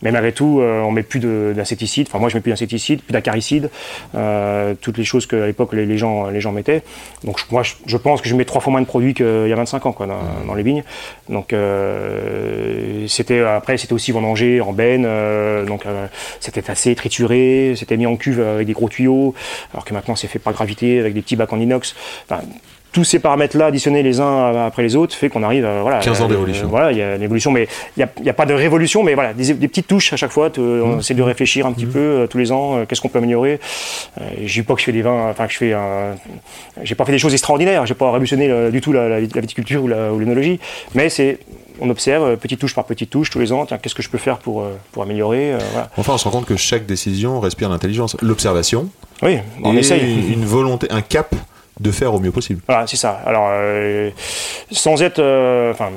[0.02, 2.08] Mais malgré tout, euh, on met plus de- d'insecticides.
[2.10, 3.70] Enfin, moi, je mets plus d'insecticides, plus d'acaricides,
[4.16, 6.84] euh, toutes les choses qu'à l'époque les, les gens, les gens mettaient.
[7.24, 9.54] Donc, moi, je, je pense que je mets trois fois moins de produits qu'il y
[9.54, 10.84] a 25 ans, quoi, dans, dans les vignes.
[11.30, 11.54] Donc,
[13.08, 15.08] c'était après, c'était aussi vendangé en benne.
[15.66, 15.84] donc,
[16.40, 17.74] c'était assez trituré.
[17.76, 19.34] C'était mis en cuve avec des gros tuyaux,
[19.74, 21.96] alors que maintenant, c'est fait par gravité avec des petits bacs en inox.
[22.30, 22.42] Enfin,
[22.96, 26.22] tous ces paramètres-là additionnés les uns après les autres fait qu'on arrive à voilà 15
[26.22, 26.68] ans euh, d'évolution.
[26.70, 29.34] voilà, il y a une évolution, mais il n'y a, pas de révolution, mais voilà,
[29.34, 30.50] des, des petites touches à chaque fois.
[30.50, 32.78] te- On essaie de réfléchir un petit peu euh, tous les ans.
[32.78, 33.60] euh, Qu'est-ce qu'on peut améliorer
[34.42, 35.76] Je dis pas que je fais des vins, enfin que je fais
[36.84, 37.86] j'ai pas fait des choses extraordinaires.
[37.86, 40.60] J'ai pas révolutionné du tout la, la- la viticulture ou l'œnologie,
[40.94, 41.40] mais c'est
[41.82, 43.66] on observe petite touche par petite touche tous les ans.
[43.66, 45.90] Tiens, qu'est-ce que je peux faire pour pour améliorer euh, voilà.
[45.98, 48.88] Enfin, on se rend compte que chaque décision respire l'intelligence, l'observation
[49.22, 50.32] Oui, on et essaye.
[50.32, 51.36] une volonté, un cap
[51.80, 52.62] de faire au mieux possible.
[52.68, 53.20] Voilà, c'est ça.
[53.26, 54.10] Alors, euh,
[54.72, 55.20] sans être.
[55.20, 55.90] euh, Enfin,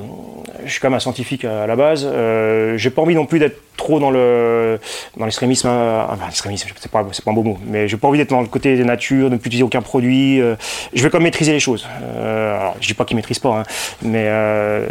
[0.64, 2.04] je suis quand même un scientifique à la base.
[2.10, 4.80] Euh, J'ai pas envie non plus d'être trop dans le
[5.16, 5.68] dans l'extrémisme.
[5.68, 7.58] euh, Enfin, l'extrémisme, c'est pas, c'est pas un beau mot.
[7.66, 9.80] Mais j'ai pas envie d'être dans le côté des natures, de ne plus utiliser aucun
[9.82, 10.40] produit.
[10.40, 10.56] euh,
[10.94, 11.86] je veux quand même maîtriser les choses.
[12.02, 13.62] Euh, alors, je dis pas qu'ils maîtrisent pas, hein,
[14.02, 14.86] mais euh,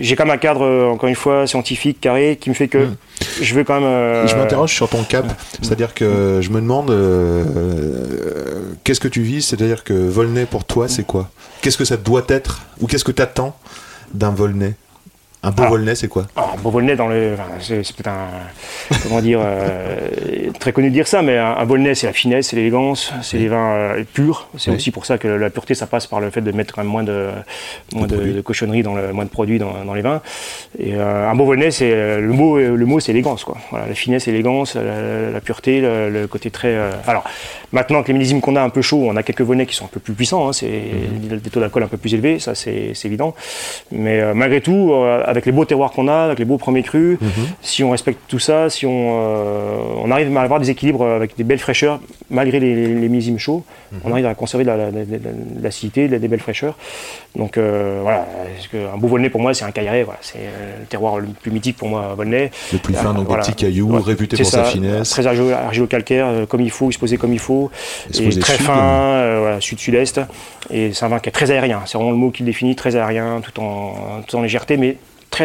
[0.00, 2.78] j'ai quand même un cadre, euh, encore une fois, scientifique, carré, qui me fait que
[2.78, 2.96] Mm.
[3.40, 5.26] Euh, Je m'interroge sur ton cap,
[5.62, 7.44] c'est-à-dire que je me demande euh,
[8.84, 11.30] qu'est-ce que tu vis, c'est-à-dire que Volney pour toi c'est quoi?
[11.60, 12.62] Qu'est-ce que ça doit être?
[12.80, 13.56] Ou qu'est-ce que tu attends
[14.14, 14.74] d'un Volney?
[15.44, 15.70] Un beau Ah.
[15.70, 18.28] Volney c'est quoi Alors, bon Volnay dans le, enfin, c'est c'est peut-être un,
[19.02, 19.98] comment dire, euh,
[20.60, 23.38] très connu de dire ça, mais un, un Volnay c'est la finesse, c'est l'élégance, c'est
[23.38, 24.48] les vins euh, purs.
[24.56, 24.76] C'est Oui.
[24.76, 26.90] aussi pour ça que la pureté ça passe par le fait de mettre quand même
[26.92, 27.30] moins de,
[27.92, 30.22] moins De de, cochonneries dans le, moins de produits dans, dans les vins.
[30.78, 33.56] Et euh, un beau Volnay c'est le mot, le mot c'est élégance quoi.
[33.70, 36.76] Voilà, la finesse, l'élégance, la, la pureté, le, le côté très.
[37.08, 37.24] alors
[37.72, 39.86] maintenant que les millésimes qu'on a un peu chauds, on a quelques Volnay qui sont
[39.86, 41.38] un peu plus puissants, hein, c'est Mhm.
[41.38, 43.34] des taux d'alcool un peu plus élevés, ça c'est c'est évident.
[43.90, 44.92] Mais malgré tout,
[45.32, 47.30] avec les beaux terroirs qu'on a, avec les beaux premiers crus, Mhm.
[47.60, 51.36] si on respecte tout ça, si on, euh, on arrive à avoir des équilibres avec
[51.36, 51.98] des belles fraîcheurs,
[52.30, 53.98] malgré les, les, les millésimes chauds, Mhm.
[54.04, 56.28] on arrive à conserver de la- de la- de la- de l'acidité, de la- des
[56.28, 56.76] belles fraîcheurs.
[57.34, 58.26] Donc euh, voilà,
[58.94, 61.50] un beau Volnay pour moi c'est un cailleret, voilà, c'est euh, le terroir le plus
[61.50, 62.50] mythique pour moi, Volnay.
[62.72, 63.42] Le plus fin, donc Voilà.
[63.42, 65.10] des petits cailloux, Ouais, réputé pour sa finesse.
[65.10, 67.70] Très argilo- argilo-calcaire, comme il faut, exposé comme il faut,
[68.10, 70.20] Et très sud, fin, euh, voilà, sud-sud-est.
[70.70, 72.76] Et c'est un vin qui est très aérien, c'est vraiment le mot qui le définit,
[72.76, 73.94] très aérien, tout en,
[74.26, 74.96] tout en légèreté, mais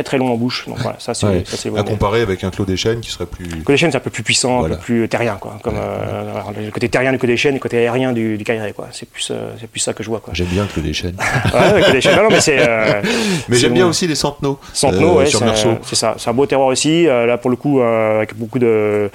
[0.04, 0.66] très très long en bouche.
[0.68, 1.44] Donc voilà, ça c'est Ouais.
[1.46, 3.46] ça, c'est À comparer avec un Clos des Chênes qui serait plus.
[3.64, 4.76] Côté chêne, c'est un peu plus puissant, Voilà.
[4.76, 5.58] un peu plus terrien, quoi.
[5.64, 8.44] Comme euh, alors, le côté terrien du côté chêne, le côté aérien du, du
[8.76, 8.88] quoi.
[8.92, 10.34] C'est plus, euh, c'est plus ça que je vois, quoi.
[10.34, 11.16] J'aime bien le Clos des Chênes.
[11.54, 12.00] Ouais.
[12.16, 12.58] Non, non, mais c'est.
[12.60, 13.02] euh,
[13.50, 14.60] Mais c'est j'aime bien aussi les Centenaux.
[14.74, 15.40] Centenaux, euh, ouais, sur
[15.84, 16.16] c'est ça.
[16.18, 17.08] C'est un beau terroir aussi.
[17.08, 19.10] euh, là, pour le coup, euh, avec beaucoup de,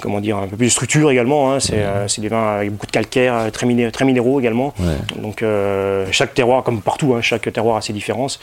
[0.00, 1.52] comment dire, un peu plus de structure également.
[1.52, 1.60] hein.
[1.60, 4.72] C'est, euh, c'est des vins avec beaucoup de calcaire, euh, très, miné- très minéraux également.
[5.16, 8.38] Donc euh, chaque terroir, comme partout, hein, chaque terroir a ses différences.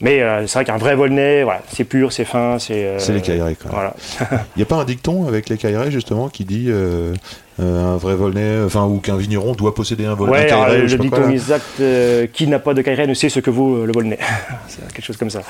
[0.00, 2.84] Mais euh, c'est vrai qu'un vrai Volnay, voilà, c'est pur, c'est fin, c'est.
[2.84, 3.70] euh, C'est les Caillerets, quoi.
[3.72, 3.94] Voilà.
[4.56, 7.14] Il n'y a pas un dicton avec les Caillerets justement qui dit euh,
[7.60, 10.44] euh, un vrai Volnay, enfin ou qu'un vigneron doit posséder un Volnay.
[10.44, 13.50] Ouais, alors, le dicton exact, euh, qui n'a pas de Cailleret ne sait ce que
[13.50, 14.18] vaut le Volnay.
[14.68, 15.40] c'est quelque chose comme ça.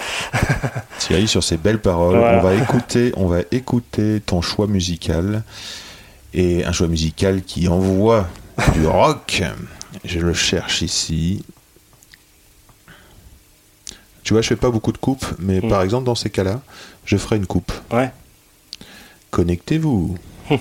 [0.98, 2.38] Thierry, sur ces belles paroles, Voilà.
[2.38, 5.42] on va écouter, on va écouter ton choix musical
[6.34, 8.26] et un choix musical qui envoie
[8.74, 9.42] du rock.
[10.04, 11.44] Je le cherche ici.
[14.28, 15.68] Tu vois, je fais pas beaucoup de coupes, mais Mm.
[15.70, 16.60] par exemple dans ces cas-là,
[17.06, 17.72] je ferai une coupe.
[17.90, 18.10] Ouais.
[19.30, 20.18] Connectez-vous.
[20.50, 20.56] Je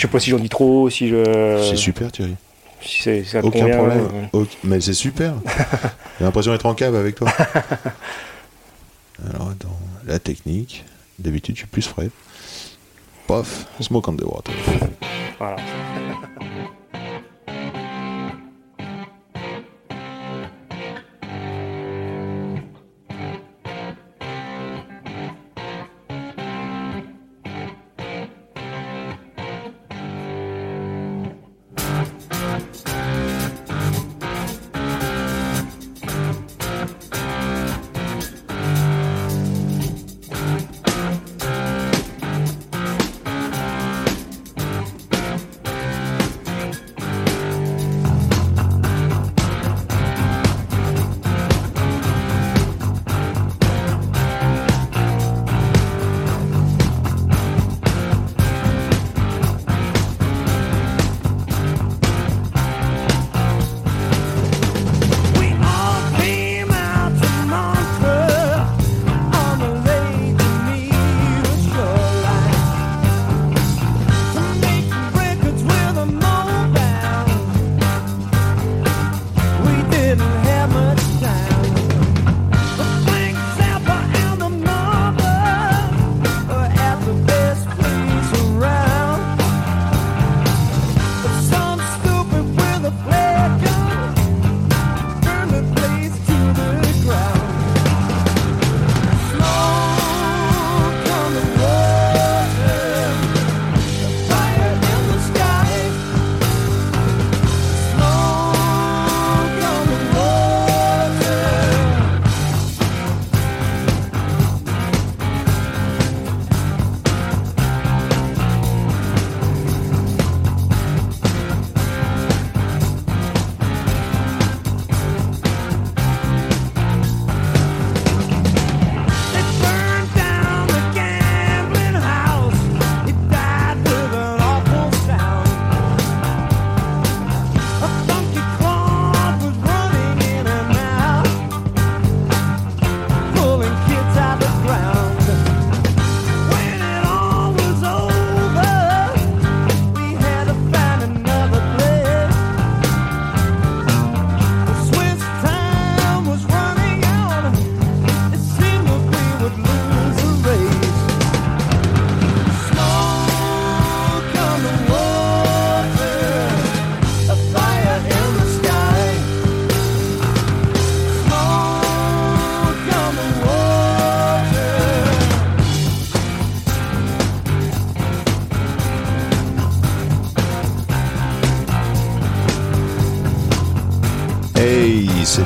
[0.00, 1.62] sais pas si j'en dis trop, si je.
[1.68, 2.34] C'est super, Thierry.
[2.80, 4.08] Si c'est, ça Aucun convient, problème.
[4.32, 5.34] Auc- Mais c'est super.
[6.18, 7.30] J'ai l'impression d'être en cave avec toi.
[9.34, 10.86] Alors attends, la technique.
[11.18, 12.08] D'habitude, je suis plus frais.
[13.26, 14.54] Pof, smoke on the water.
[15.38, 15.56] Voilà.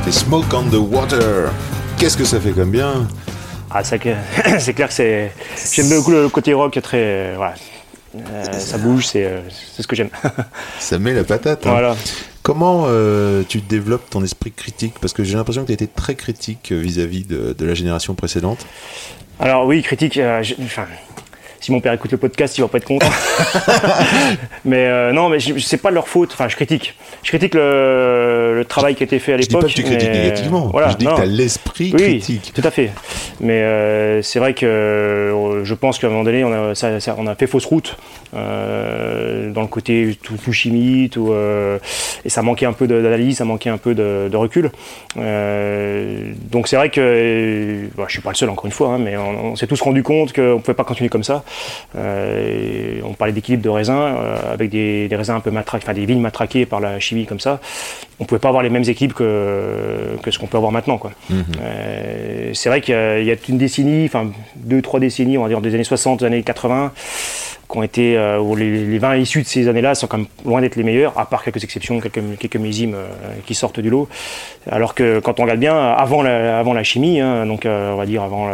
[0.07, 1.51] c'était Smoke on the Water.
[1.99, 3.09] Qu'est-ce que ça fait comme bien?
[3.71, 5.33] Ah, c'est clair que c'est.
[5.73, 6.99] J'aime beaucoup le côté rock, très.
[7.01, 7.55] euh, voilà.
[8.16, 9.40] Euh, ça bouge, c'est euh,
[9.75, 10.09] c'est ce que j'aime.
[10.79, 11.66] Ça met la patate.
[11.66, 11.71] hein.
[11.71, 11.97] voilà.
[12.42, 14.95] Comment euh, tu développes ton esprit critique?
[15.01, 18.64] Parce que j'ai l'impression que tu été très critique vis-à-vis de, de la génération précédente.
[19.40, 20.16] Alors oui, critique.
[20.16, 20.87] euh, je- enfin,
[21.66, 23.09] si mon père écoute le podcast, il va pas être content.
[24.64, 26.31] mais euh, non, mais c'est pas de leur faute.
[26.33, 26.94] Enfin, je critique.
[27.24, 29.62] Je critique le, le travail qui a été fait à Je dis l'époque.
[29.62, 30.68] pas que tu critiques mais- négativement.
[30.70, 31.12] Voilà, je dis non.
[31.12, 32.52] que tu as l'esprit Oui, critique.
[32.55, 32.92] tout à fait.
[33.40, 37.00] Mais euh, c'est vrai que euh, je pense qu'à un moment donné, on a, ça-
[37.00, 37.96] ça- on a fait fausse route
[38.33, 41.33] dans le côté tout, tout chimie, tout,
[42.24, 44.70] et ça manquait un peu d'analyse, ça manquait un peu de, de recul.
[46.50, 49.16] Donc c'est vrai que bah, je suis pas le seul encore une fois, hein, mais
[49.16, 51.44] on, on s'est tous rendu compte qu'on ne pouvait pas continuer comme ça.
[51.97, 55.95] Euh, on parlait d'équilibre de raisins euh, avec des, des raisins un peu matraqués, enfin
[55.95, 57.61] des vignes matraquées par la chimie comme ça.
[58.19, 60.99] On pouvait pas avoir les mêmes équipes que, que ce qu'on peut avoir maintenant.
[60.99, 61.12] Quoi.
[61.31, 61.45] Mhm.
[61.62, 65.37] Euh, c'est vrai qu'il y, a- il y a une décennie, enfin deux, trois décennies,
[65.38, 66.92] on va dire des années 60, des années 80,
[67.70, 70.26] qui ont été, euh, où les, les vins issus de ces années-là sont quand même
[70.44, 73.07] loin d'être les meilleurs, à part quelques exceptions, quelques, quelques millésimes euh,
[73.44, 74.09] qui sortent du lot.
[74.70, 77.96] Alors que quand on regarde bien, avant la, avant la chimie, hein, donc euh, on
[77.96, 78.48] va dire avant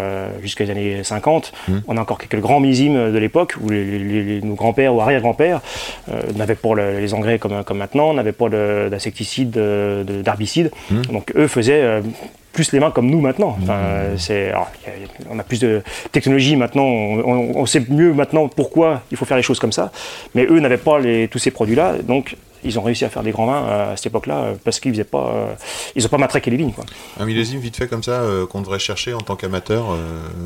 [0.59, 1.83] les années 50, Mhm.
[1.89, 5.01] on a encore quelques grands millésimes de l'époque où les, les- les- nos grands-pères ou
[5.01, 5.61] arrière-grands-pères
[6.37, 10.71] n'avaient pas le- les engrais comme, comme maintenant, n'avaient pas de- d'insecticides, de- de- d'herbicides.
[10.91, 11.03] Mhm.
[11.07, 12.01] Donc eux faisaient
[12.53, 13.57] plus les mains comme nous maintenant.
[13.63, 14.71] Enfin, euh, c'est, alors,
[15.31, 19.43] on a plus de technologie maintenant, on, sait mieux maintenant pourquoi il faut faire les
[19.43, 19.91] choses comme ça.
[20.35, 23.33] Mais eux n'avaient pas les- tous ces produits-là, donc ils ont réussi à faire des
[23.33, 25.53] grands vins à cette époque-là euh, parce qu'ils faisaient pas, euh,
[25.97, 26.73] ils ont pas matraqué les vignes.
[26.73, 26.85] Quoi.
[27.19, 29.97] Un millésime vite fait comme ça euh, qu'on devrait chercher en tant qu'amateur euh,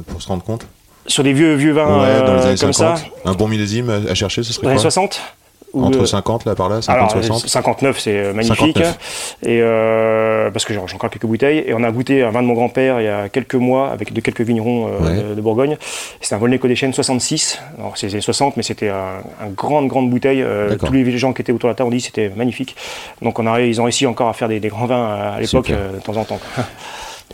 [0.07, 0.67] pour se rendre compte?
[1.07, 2.99] Sur des vieux vieux vins Ouais, dans les années comme 50.
[2.99, 4.91] ça, Un bon millésime à, chercher, ce dans serait les années quoi?
[4.91, 5.46] 60 ou,
[5.85, 8.79] Entre euh, 50 là par là, 50, Alors, 60 euh, 59, c'est euh, magnifique.
[8.79, 8.99] 59.
[9.43, 11.65] Et euh, parce que j'ai encore quelques bouteilles.
[11.67, 14.13] Et on a goûté un vin de mon grand-père il y a quelques mois avec
[14.13, 15.35] de quelques vignerons euh, Ouais.
[15.35, 15.77] de, Bourgogne.
[16.21, 17.61] C'était un Volnay Codéchène 66.
[17.79, 20.43] Alors, c'est les années 60, mais c'était un, un grande, grande bouteille.
[20.43, 22.75] Euh, tous les gens qui étaient autour de la table ont dit que c'était magnifique.
[23.23, 25.41] Donc, on a, ils ont réussi encore à faire des, des grands vins à, à
[25.41, 26.41] l'époque, euh, de temps en temps.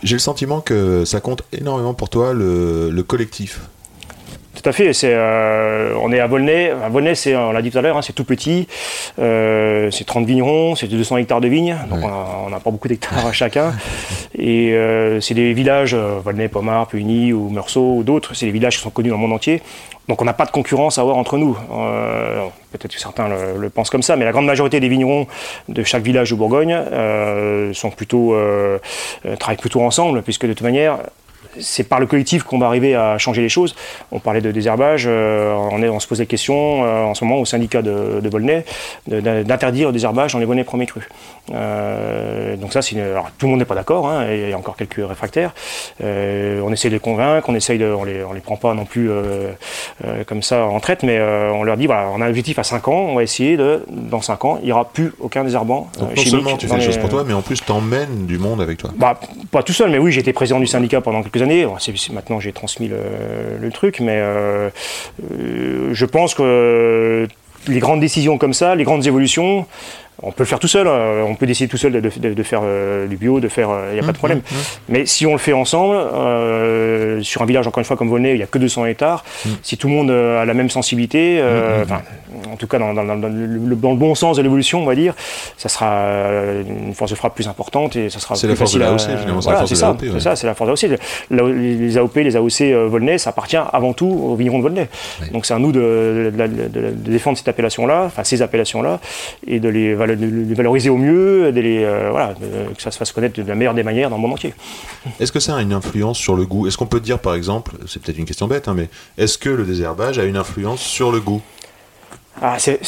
[0.03, 3.61] J'ai le sentiment que ça compte énormément pour toi le, le collectif.
[4.63, 4.93] Tout à fait.
[4.93, 6.71] C'est, euh, on est à Volnay.
[6.71, 8.67] À Volnay, c'est, on l'a dit tout à l'heure, hein, c'est tout petit.
[9.19, 11.75] Euh, c'est 30 vignerons, c'est 200 hectares de vignes.
[11.89, 12.09] Donc Ouais.
[12.45, 13.73] on n'a pas beaucoup d'hectares à chacun.
[14.37, 18.35] Et euh, c'est des villages, Volnay, Pommard, Puigny ou Meursault ou d'autres.
[18.35, 19.61] C'est des villages qui sont connus dans le monde entier.
[20.07, 21.57] Donc on n'a pas de concurrence à avoir entre nous.
[21.73, 25.27] Euh, peut-être que certains le, le pensent comme ça, mais la grande majorité des vignerons
[25.69, 28.79] de chaque village de Bourgogne euh, sont plutôt, euh,
[29.39, 30.97] travaillent plutôt ensemble, puisque de toute manière,
[31.59, 33.75] c'est par le collectif qu'on va arriver à changer les choses.
[34.11, 37.23] On parlait de désherbage, euh, on, est, on se pose la question euh, en ce
[37.23, 38.65] moment au syndicat de, de Volnay
[39.07, 41.07] d'interdire le désherbage dans les Volnay premiers crus.
[41.53, 44.53] Euh, donc ça, c'est une- alors, tout le monde n'est pas d'accord, hein, il y
[44.53, 45.51] a encore quelques réfractaires.
[46.01, 48.85] On essaie de les convaincre, on essaye de, on les, on les prend pas non
[48.85, 49.09] plus
[50.27, 51.19] comme ça en traite, mais
[51.53, 53.83] on leur dit voilà, on a un objectif à 5 ans, on va essayer de,
[53.89, 56.81] dans 5 ans, il n'y aura plus aucun désherbant Donc non seulement tu fais les
[56.83, 58.91] choses pour toi, mais en plus t'emmènes du monde avec toi.
[58.95, 59.19] bah,
[59.51, 61.65] pas tout seul, mais oui, été président du syndicat pendant quelques années.
[62.11, 62.97] Maintenant, j'ai transmis le,
[63.59, 64.69] le truc, mais euh,
[65.31, 67.27] euh, je pense que
[67.67, 69.65] les grandes décisions comme ça, les grandes évolutions,
[70.21, 70.87] on peut le faire tout seul.
[70.87, 73.69] euh, on peut décider tout seul de, de- de faire euh, du bio, de faire.
[73.91, 74.41] Il n'y a pas de problème.
[74.89, 78.31] Mais si on le fait ensemble, euh, sur un village, encore une fois, comme Volnay,
[78.31, 79.23] il n'y a que 200 hectares,
[79.61, 82.01] si tout le monde euh, a la même sensibilité, euh, enfin,
[82.51, 84.85] en tout cas dans, dans- dans- dans le, dans le bon sens de l'évolution, on
[84.85, 85.13] va dire,
[85.57, 88.55] ça sera euh, une force de frappe plus importante et ça sera C'est plus la
[88.57, 90.09] force de facile à- l'AOC, finalement, c'est la force c'est de ça, l'AOP, ouais.
[90.13, 90.99] c'est ça, c'est la force de l'AOC.
[91.31, 94.63] La- Les les AOP, les AOC euh, Volnay, ça appartient avant tout aux vignerons de
[94.63, 94.87] Volnay.
[95.31, 98.99] Donc c'est à nous de, de- de- de- de défendre cette appellation-là, enfin ces appellations-là,
[99.47, 102.35] et de les, valo- de les valoriser au mieux, de les, euh, voilà,
[102.75, 104.53] que ça se fasse connaître de la meilleure des manières dans le monde entier.
[105.19, 106.67] Est-ce que ça a une influence sur le goût?
[106.67, 109.49] Est-ce qu'on peut dire par exemple, c'est peut-être une question bête, hein, mais est-ce que
[109.49, 111.41] le désherbage a une influence sur le goût?
[112.41, 112.79] Ah, c'est.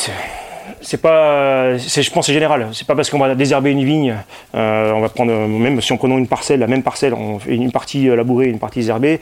[0.81, 2.67] C'est- pas, je pense que c'est général.
[2.73, 4.15] C'est pas parce qu'on va désherber une vigne,
[4.55, 7.55] euh, on va prendre même si on prenons une parcelle, la même parcelle, on fait
[7.55, 9.19] une partie euh, labourée, une partie désherbée.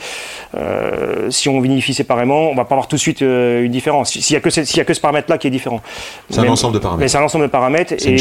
[0.56, 4.12] euh, si on vinifie séparément, on va pas avoir tout de suite euh, une différence.
[4.12, 5.82] S'il y a que ce- s'il y a que ce paramètre-là qui est différent.
[6.29, 7.12] C'est un Mais- ensemble de Mais paramètres.
[7.12, 8.15] c'est un ensemble de paramètres et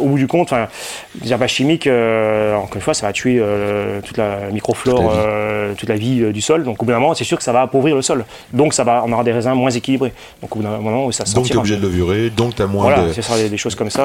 [0.00, 0.66] au bout du compte, enfin,
[1.14, 3.42] le désherbage chimique, euh, encore une fois, ça va tuer
[4.04, 5.16] toute la microflore, Toute la
[5.68, 5.74] vie.
[5.76, 5.96] toute la
[6.28, 6.64] vie du sol.
[6.64, 8.24] Donc au bout d'un moment, c'est sûr que ça va appauvrir le sol.
[8.52, 10.12] Donc ça va, on aura des raisins moins équilibrés.
[10.42, 12.66] Donc au bout d'un moment, ça Donc tu es obligé de levurer donc tu as
[12.66, 14.02] moins Voilà, de, ce sera des, des choses comme ça.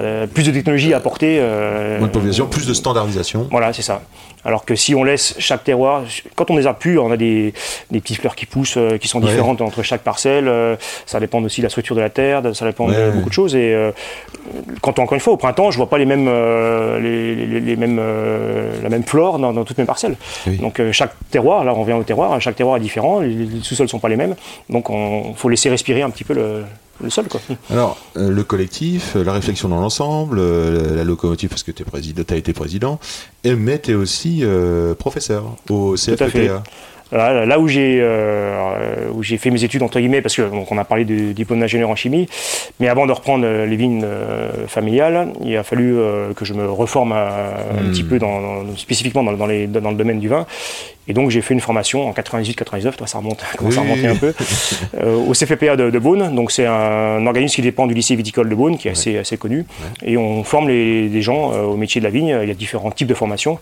[0.00, 1.38] euh, plus de technologie à apporter.
[1.40, 3.48] euh, moins de population, plus de standardisation.
[3.50, 4.02] Voilà, c'est ça.
[4.44, 6.02] Alors que si on laisse chaque terroir,
[6.34, 7.54] quand on les a pu, on a des,
[7.92, 9.28] des petites fleurs qui poussent, euh, qui sont Ouais.
[9.28, 10.50] différentes entre chaque parcelle.
[11.06, 13.34] ça dépend aussi de la structure de la terre, ça dépend Ouais, de beaucoup de
[13.34, 13.54] choses.
[13.54, 13.72] Et
[14.80, 16.28] quand encore une fois, au printemps, je vois pas les mêmes,
[17.00, 18.00] les, les- les mêmes,
[18.82, 20.16] la même flore dans, dans toutes mes parcelles.
[20.46, 20.56] Oui.
[20.58, 23.88] Donc chaque terroir, là on revient au terroir, chaque terroir est différent, les, les sous-sols
[23.88, 24.34] sont pas les mêmes.
[24.68, 26.64] Donc il faut laisser respirer un petit peu le,
[27.02, 27.26] le sol.
[27.28, 27.40] Quoi.
[27.70, 31.82] Alors, euh, le collectif, euh, la réflexion dans l'ensemble, euh, la locomotive, parce que tu
[32.30, 32.98] as été président,
[33.44, 34.44] et, mais tu es aussi
[34.98, 35.94] professeur au.
[35.96, 36.62] CFPA.
[37.10, 38.02] Là, là où j'ai
[39.14, 41.60] où j'ai fait mes études entre guillemets parce que donc on a parlé du diplôme
[41.60, 42.26] d'ingénieur en chimie,
[42.80, 44.02] mais avant de reprendre les vignes
[44.66, 45.94] familiales, il a fallu
[46.34, 47.90] que je me reforme un Hmm.
[47.90, 50.46] petit peu dans, dans- spécifiquement dans, dans les- dans le domaine du vin.
[51.08, 53.40] Et donc j'ai fait une formation en 98-99, toi ça remonte,
[53.72, 54.32] ça un peu,
[55.02, 56.34] euh, au CFPA de, de Beaune.
[56.34, 59.36] Donc c'est un organisme qui dépend du lycée viticole de Beaune, qui est assez, assez
[59.36, 59.64] connu.
[60.04, 62.36] Et on forme les, les gens euh, au métier de la vigne.
[62.42, 63.58] Il y a différents types de formations.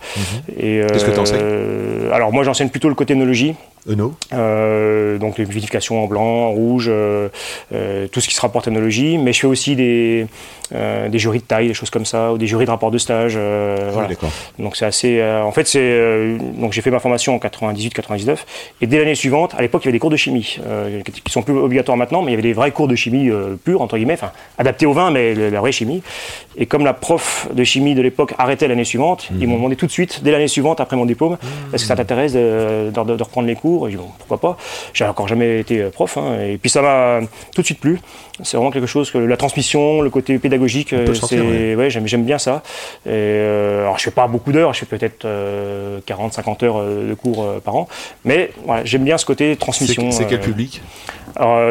[0.59, 0.87] Et, Mhm.
[0.87, 1.39] Qu'est-ce que t'enseignes?
[1.41, 3.55] euh, Alors moi j'enseigne plutôt le côté œnologie.
[3.89, 7.29] Eno Euh, donc les vinifications en blanc, en rouge, euh,
[7.73, 10.27] euh, tout ce qui se rapporte à l'œnologie, mais je fais aussi des,
[10.73, 12.97] euh, des jurys de taille, des choses comme ça, ou des jurys de rapport de
[12.97, 13.33] stage.
[13.37, 14.09] euh, Ah, voilà.
[14.59, 15.19] Donc c'est assez.
[15.19, 18.37] euh, en fait, c'est euh, donc j'ai fait ma formation en 98-99
[18.81, 21.31] et dès l'année suivante, à l'époque, il y avait des cours de chimie euh, qui
[21.31, 23.81] sont plus obligatoires maintenant, mais il y avait des vrais cours de chimie euh, pure
[23.81, 26.03] entre guillemets, enfin adaptés au vin, mais la vraie chimie.
[26.57, 29.85] Et comme la prof de chimie de l'époque arrêtait l'année suivante, ils m'ont demandé tout
[29.87, 31.37] de suite, dès l'année suivante après mon diplôme,
[31.73, 33.87] est-ce que ça t'intéresse de, de- de reprendre les cours?
[33.87, 34.57] Et j'ai dit, bon, pourquoi pas?
[34.93, 37.19] J'ai encore jamais été prof, hein, et puis ça m'a
[37.55, 37.99] tout de suite plu.
[38.43, 41.75] C'est vraiment quelque chose que la transmission, le côté pédagogique, euh, sentir, ouais.
[41.75, 42.63] ouais, j'aime, bien ça.
[43.05, 45.25] Et, euh, alors je fais pas beaucoup d'heures, je fais peut-être
[46.07, 47.87] 40-50 heures euh, de cours euh, par an,
[48.25, 50.11] mais voilà, j'aime bien ce côté transmission.
[50.11, 50.81] c'est quel euh, public?
[50.83, 51.20] euh,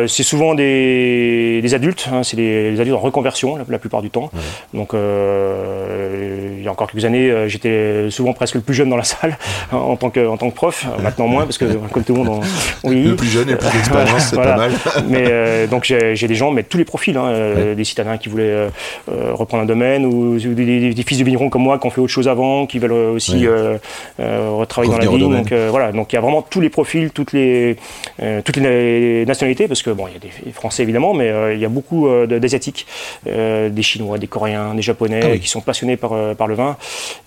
[0.06, 4.02] c'est souvent des, des adultes, hein, c'est des, des adultes en reconversion la, la plupart
[4.02, 4.30] du temps.
[4.74, 8.88] Donc, euh, il y a encore quelques années, euh, j'étais souvent presque le plus jeune
[8.90, 9.38] dans la salle
[9.72, 10.86] hein, en, tant que, en tant que prof.
[10.86, 12.40] Euh, Maintenant moins, parce que comme tout le monde,
[12.84, 13.08] on, vieillit.
[13.10, 14.52] Le plus jeune et plus d'expérience, c'est Voilà.
[14.52, 14.72] pas mal.
[15.08, 18.16] Mais euh, donc j'ai j'ai des gens, mais tous les profils, hein, euh, des citadins
[18.18, 18.68] qui voulaient euh,
[19.10, 21.90] euh, reprendre un domaine, ou, des, des- des fils de vignerons comme moi qui ont
[21.90, 23.46] fait autre chose avant, qui veulent euh, aussi Ouais.
[23.48, 23.78] euh,
[24.20, 25.42] euh, retravailler dans la domaine.
[25.42, 27.76] Donc euh, voilà, donc il y a vraiment tous les profils, toutes les
[28.22, 31.54] euh, toutes les nationalités, parce que bon, il y a des Français évidemment, mais euh,
[31.54, 32.86] il y a beaucoup euh, d'asiatiques,
[33.26, 35.40] euh, des Chinois, des Coréens, des Japonais, Ah oui.
[35.40, 36.76] qui sont passionnés par par le vin.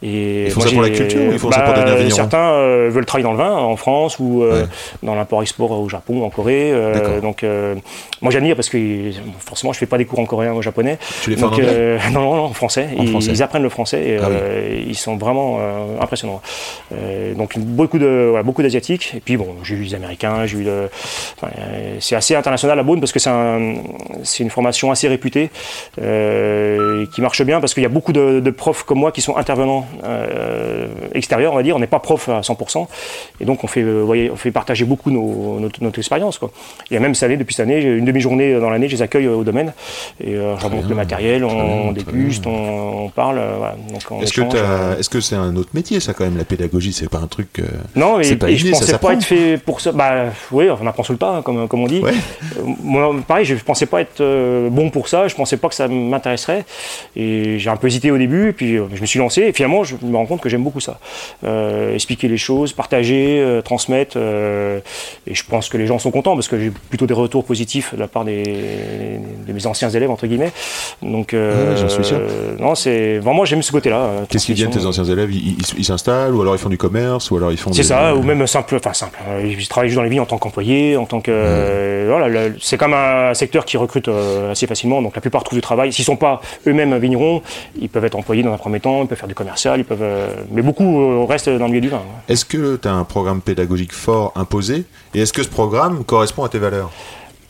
[0.02, 2.16] Et Ils font moi, ça pour la culture ou ils font ça pour devenir vigneron
[2.16, 2.52] Certains
[2.90, 4.64] veulent travailler dans le vin en France ou Ouais.
[5.04, 6.74] dans l'import-export au Japon, en Corée.
[7.22, 7.44] donc
[8.22, 10.62] moi j'admire parce que bon, forcément je fais pas des cours en coréen ou en
[10.62, 10.98] japonais.
[11.22, 12.88] Tu les fais en anglais non, non, non, en français.
[12.98, 13.32] En ils, français.
[13.32, 14.86] ils apprennent le français et Ah oui.
[14.88, 15.60] ils sont vraiment
[16.00, 16.42] impressionnants.
[17.38, 20.64] Donc beaucoup de voilà, beaucoup d'asiatiques et puis bon j'ai eu des américains, j'ai eu
[20.64, 20.90] de,
[21.38, 23.76] enfin, euh, c'est assez international à Beaune parce que c'est un,
[24.24, 25.50] c'est une formation assez réputée
[26.00, 29.22] euh, qui marche bien parce qu'il y a beaucoup de, de profs comme moi qui
[29.22, 31.76] sont intervenants euh, extérieurs on va dire.
[31.76, 32.88] On n'est pas prof à 100%
[33.40, 36.38] et donc on fait euh, vous voyez, on fait partager beaucoup nos, notre, notre expérience
[36.38, 36.52] quoi.
[36.90, 39.02] Il y a même cette année depuis cette année une demi-journée dans l'année je les
[39.02, 39.74] accueille au domaine
[40.20, 43.42] et euh, je remonte le matériel, on, déguste, on, on parle.
[43.58, 43.76] voilà.
[43.92, 46.94] Donc on Est-ce que, est-ce que c'est un autre métier, ça, quand même, la pédagogie?
[46.94, 47.62] C'est pas un truc.
[47.96, 49.92] Non, et, pas et je inné, ça pensais pas être fait pour ça.
[49.92, 52.03] Bah oui, on apprend sur le pas, hein, comme, comme on dit.
[52.04, 52.12] Ouais.
[52.60, 55.76] Euh, Moi, pareil, je pensais pas être euh, bon pour ça, je pensais pas que
[55.76, 56.66] ça m'intéresserait.
[57.16, 59.54] Et j'ai un peu hésité au début, et puis euh, je me suis lancé, et
[59.54, 61.00] finalement, je me rends compte que j'aime beaucoup ça.
[61.44, 64.16] Euh, expliquer les choses, partager, euh, transmettre.
[64.18, 64.80] euh,
[65.28, 67.94] et je pense que les gens sont contents, parce que j'ai plutôt des retours positifs
[67.96, 68.44] de la part des,
[69.48, 70.52] de mes anciens élèves, entre guillemets.
[71.02, 72.20] Donc, Ouais, j'en suis sûr.
[72.60, 74.10] non, c'est vraiment, j'aime ce côté-là.
[74.30, 75.32] Qu'est-ce qu'ils viennent, tes anciens élèves?
[75.32, 77.72] Ils ils- ils s'installent, ou alors ils font du commerce, ou alors ils font.
[77.74, 79.18] C'est des- ça, ou même simple, enfin simple.
[79.30, 81.32] euh, Je travaille juste dans les vignes en tant qu'employé, en tant que.
[81.94, 85.62] Euh, c'est comme un secteur qui recrute euh, assez facilement, donc la plupart trouvent du
[85.62, 85.92] travail.
[85.94, 87.42] S'ils sont pas eux-mêmes vignerons,
[87.80, 90.02] ils peuvent être employés dans un premier temps, ils peuvent faire du commercial, ils peuvent.
[90.02, 92.02] euh, mais beaucoup restent dans le milieu du vin.
[92.30, 94.86] Est-ce que tu as un programme pédagogique fort imposé?
[95.14, 96.92] Et est-ce que ce programme correspond à tes valeurs?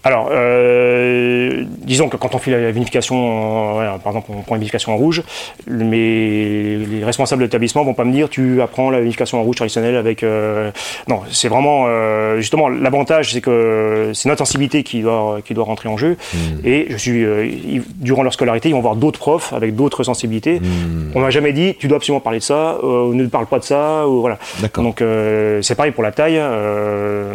[0.03, 4.55] Alors, euh, disons que quand on fait la vinification, en- ouais, par exemple, on prend
[4.55, 5.23] une vinification en rouge,
[5.67, 9.55] mais les responsables de l'établissement vont pas me dire tu apprends la vinification en rouge
[9.57, 10.23] traditionnelle avec.
[10.23, 10.71] euh,
[11.07, 15.63] Non, c'est vraiment euh, justement l'avantage, c'est que c'est notre sensibilité qui doit qui doit
[15.65, 16.17] rentrer en jeu.
[16.65, 20.03] Et je suis euh, ils- durant leur scolarité, ils vont voir d'autres profs avec d'autres
[20.03, 20.59] sensibilités.
[21.15, 23.59] On m'a jamais dit tu dois absolument parler de ça, euh, ou ne parle pas
[23.59, 24.37] de ça, ou voilà.
[24.61, 24.83] D'accord.
[24.83, 26.37] Donc euh, c'est pareil pour la taille.
[26.39, 27.33] euh,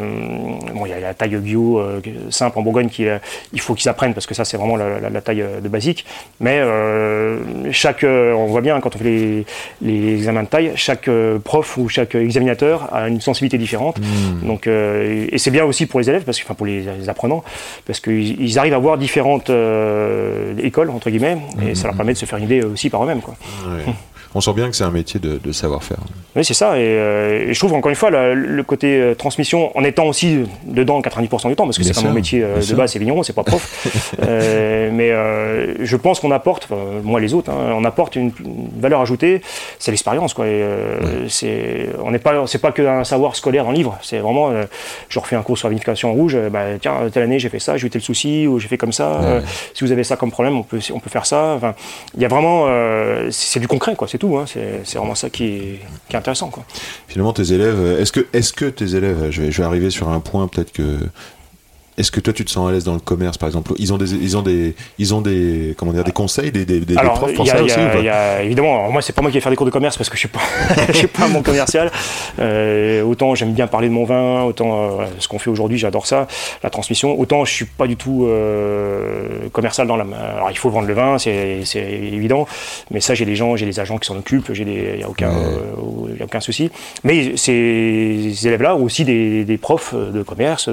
[0.75, 2.01] bon, il y a la taille bio euh,
[2.31, 3.19] simple en Bourgogne euh,
[3.53, 5.69] il faut qu'ils apprennent parce que ça c'est vraiment la, la- la taille euh, de
[5.69, 6.05] basique.
[6.41, 7.39] Mais euh,
[7.73, 9.47] chaque, on voit bien quand on fait les,
[9.83, 11.09] les examens de taille, chaque
[11.45, 13.99] prof ou chaque examinateur a une sensibilité différente.
[14.43, 17.09] Donc, euh, et c'est bien aussi pour les élèves, parce que, enfin pour les, les
[17.09, 17.43] apprenants,
[17.87, 19.51] parce qu'ils ils arrivent à voir différentes
[20.59, 23.21] écoles entre guillemets, et ça leur permet de se faire une idée aussi par eux-mêmes.
[23.21, 23.35] quoi.
[23.67, 23.85] Ouais.
[24.35, 25.99] On sent bien que c'est un métier de, de savoir-faire.
[26.37, 26.79] Oui, c'est ça.
[26.79, 30.05] Et, euh, et je trouve encore une fois la- le côté euh, transmission, en étant
[30.07, 32.76] aussi dedans 90% du temps, parce que c'est pas mon métier euh, de sûr.
[32.76, 33.87] base, c'est vigneron, c'est pas prof.
[34.93, 35.11] Mais
[35.81, 36.68] je pense qu'on apporte,
[37.03, 39.41] moi les autres, hein, on apporte une, une valeur ajoutée.
[39.79, 40.47] C'est l'expérience, quoi.
[40.47, 40.62] Et,
[41.29, 43.99] c'est, on n'est pas, c'est pas qu'un savoir scolaire dans le livre.
[44.03, 44.51] C'est vraiment,
[45.09, 46.37] je refais un cours sur la vinification rouge.
[46.53, 48.93] bah, tiens, telle année j'ai fait ça, j'ai eu tel souci ou j'ai fait comme
[48.93, 49.43] ça.
[49.74, 51.55] si vous avez ça comme problème, on peut, on peut faire ça.
[51.57, 51.74] Enfin,
[52.14, 52.66] il y a vraiment,
[53.31, 54.07] c'est, c'est du concret, quoi.
[54.09, 54.45] C'est hein.
[54.47, 56.51] C'est, vraiment ça qui est, est intéressant.
[57.07, 60.49] Finalement, tes élèves, est-ce que, est-ce que tes élèves, je vais arriver sur un point
[60.49, 60.99] peut-être que.
[61.99, 63.73] Est-ce que toi tu te sens à l'aise dans le commerce par exemple?
[63.79, 66.81] Ils ont des, ils ont des, ils ont des, comment dire, des conseils, des, des,
[66.81, 68.43] des- des Alors, profs pour ça aussi ou pas?
[68.43, 70.21] évidemment, moi, c'est pas moi qui vais faire des cours de commerce parce que je
[70.21, 70.41] suis pas,
[70.89, 71.91] je suis pas bon commercial.
[72.39, 76.07] Euh, autant j'aime bien parler de mon vin, autant euh, ce qu'on fait aujourd'hui, j'adore
[76.07, 76.27] ça,
[76.63, 77.19] la transmission.
[77.19, 80.05] Autant je suis pas du tout euh, commercial dans la.
[80.37, 82.47] Alors, il faut vendre le vin, c'est c'est évident,
[82.91, 85.03] mais ça, j'ai des gens, j'ai des agents qui s'en occupent, j'ai des, il y
[85.03, 86.71] a aucun, y a aucun souci.
[87.05, 90.69] Mais ces, ces élèves-là ont aussi des, des profs de commerce.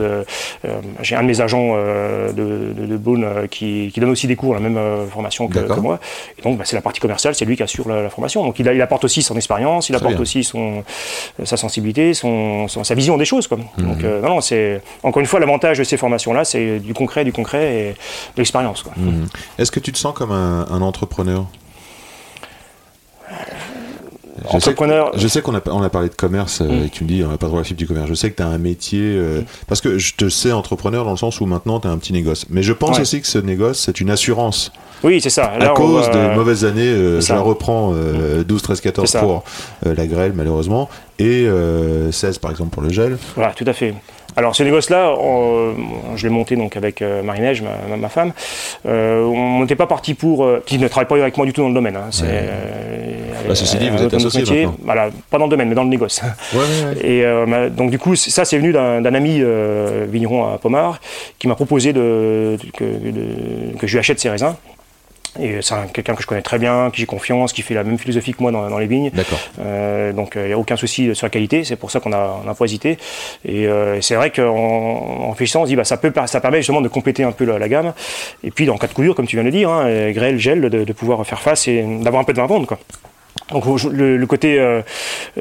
[1.02, 4.28] j'ai un de mes agents euh, de, de, de Beaune euh, qui, qui donne aussi
[4.28, 6.00] des cours, la même euh, formation que, moi.
[6.38, 8.44] Et donc, bah, c'est la partie commerciale, c'est lui qui assure la, la formation.
[8.44, 10.84] Donc, il, a- il apporte aussi son expérience, il apporte aussi son,
[11.44, 13.48] sa sensibilité, son, son- sa vision des choses.
[13.48, 13.58] Quoi.
[13.78, 13.86] Mhm.
[13.88, 17.24] Donc, euh, non, non, c'est encore une fois l'avantage de ces formations-là, c'est du concret,
[17.24, 18.84] du concret et de l'expérience.
[18.98, 19.28] Mhm.
[19.58, 21.46] Est-ce que tu te sens comme un, un entrepreneur?
[24.46, 25.12] Je sais, Entrepreneur.
[25.18, 26.86] je sais qu'on a, on a parlé de commerce euh, Mm.
[26.86, 28.08] et tu me dis on n'a pas trop la fibre du commerce.
[28.10, 31.12] Je sais que tu as un métier euh, parce que je te sais entrepreneur dans
[31.12, 32.46] le sens où maintenant tu as un petit négoce.
[32.50, 33.02] Mais je pense Ouais.
[33.02, 34.72] aussi que ce négoce c'est une assurance
[35.04, 35.46] Oui, c'est ça.
[35.46, 36.82] à Là, cause va- des mauvaises années.
[36.88, 37.36] euh, je ça.
[37.36, 39.24] la reprends euh, 12, 13, 14 C'est ça.
[39.24, 39.44] pour
[39.86, 40.90] euh, la grêle malheureusement
[41.20, 43.18] et euh, 16 par exemple pour le gel.
[43.36, 43.94] Voilà, tout à fait.
[44.38, 45.14] Alors ce négoce-là,
[46.16, 47.64] je l'ai monté donc avec euh, Marie-Neige,
[47.98, 48.34] ma, femme.
[48.86, 51.62] Euh, on n'était pas parti pour, euh, qui ne travaille pas avec moi du tout
[51.62, 51.96] dans le domaine.
[51.96, 52.08] hein.
[52.12, 54.68] C'est, euh, Bah, ceci dit, vous êtes associés métier.
[54.84, 56.22] Voilà, pas dans le domaine, mais dans le négoce.
[56.54, 57.06] Ouais, ouais, ouais.
[57.10, 59.42] Et euh, donc du coup, ça c'est venu d'un ami
[60.10, 61.00] vigneron à Pomard
[61.40, 64.54] qui m'a proposé de, que, de- que je lui achète ses raisins.
[65.40, 67.84] Et c'est un- quelqu'un que je connais très bien, qui j'ai confiance, qui fait la
[67.84, 69.10] même philosophie que moi dans, dans les vignes.
[69.14, 69.40] D'accord.
[69.60, 72.42] Euh, donc il n'y a aucun souci sur la qualité, c'est pour ça qu'on a,
[72.46, 72.98] on a pas hésité.
[73.44, 76.58] Et euh, c'est vrai qu'en en réfléchissant, on se dit bah, ça, peut, ça permet
[76.58, 77.94] justement de compléter un peu la, la gamme.
[78.44, 80.12] Et puis en cas de coup dur, comme tu viens de le dire, hein, euh,
[80.14, 82.66] grêle, gel, de, de pouvoir faire face et d'avoir un peu de vin à vendre.
[82.68, 82.80] Quoi.
[83.52, 84.82] Donc le, le côté, euh,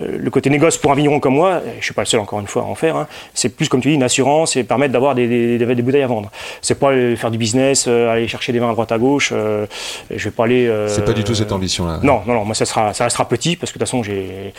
[0.02, 2.38] euh, le côté négoce pour un vigneron comme moi, je suis pas le seul encore
[2.40, 4.92] une fois à en faire, hein, c'est plus comme tu dis une assurance et permettre
[4.92, 6.30] d'avoir des, des, des- bouteilles à vendre.
[6.60, 9.32] C'est pas euh, faire du business, euh, aller chercher des vins à droite à gauche.
[9.32, 10.70] je vais pas aller.
[10.88, 12.00] C'est pas du tout cette ambition-là.
[12.02, 14.52] non, non, non, moi ça sera, ça restera petit parce que de toute façon j'ai,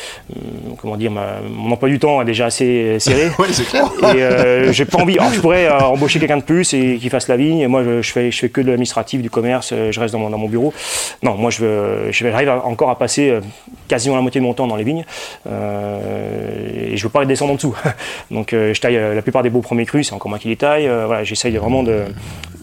[0.82, 3.30] comment dire, ma- mon emploi du temps est déjà assez serré.
[3.38, 3.86] Ouais, c'est clair.
[4.16, 5.20] Et j'ai pas envie.
[5.20, 7.60] Alors, je pourrais embaucher quelqu'un de plus et qui fasse la vigne.
[7.60, 9.74] Et moi, je, je fais, je fais que de l'administratif, du commerce.
[9.92, 10.74] Je reste dans mon, dans mon bureau.
[11.22, 13.42] Non, moi, je veux, je j'arrive encore à passer euh,
[13.88, 15.06] quasiment la moitié de mon temps dans les vignes.
[15.48, 17.76] Euh, et je veux pas descendre en dessous.
[18.32, 20.08] Donc, euh, je taille la plupart des beaux premiers crus.
[20.08, 20.88] C'est encore moi qui les taille.
[20.88, 22.04] Voilà, j'essaye vraiment de,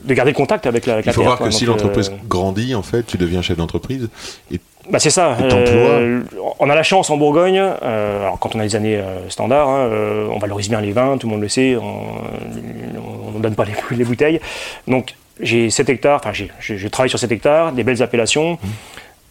[0.04, 1.48] de garder le contact avec la, avec Il la faut terre, voir quoi.
[1.48, 4.08] que si l'entreprise grandit, en fait, tu deviens chef d'entreprise.
[4.52, 4.60] Et
[4.90, 5.36] bah c'est ça.
[5.40, 6.22] Euh,
[6.58, 9.68] on a la chance en Bourgogne, euh, alors quand on a les années euh, standards,
[9.68, 9.88] hein,
[10.32, 13.74] on valorise bien les vins, tout le monde le sait, on ne donne pas les,
[13.96, 14.40] les bouteilles.
[14.88, 18.58] Donc j'ai 7 hectares, enfin je, je travaille sur 7 hectares, des belles appellations.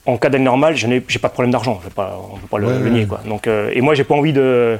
[0.08, 2.58] En cas d'année normale, je n'ai j'ai pas de problème d'argent, on ne peut pas
[2.58, 3.06] le, Ouais, le ouais, nier.
[3.06, 3.20] Quoi.
[3.28, 4.80] Donc, euh, et moi, j'ai pas envie de.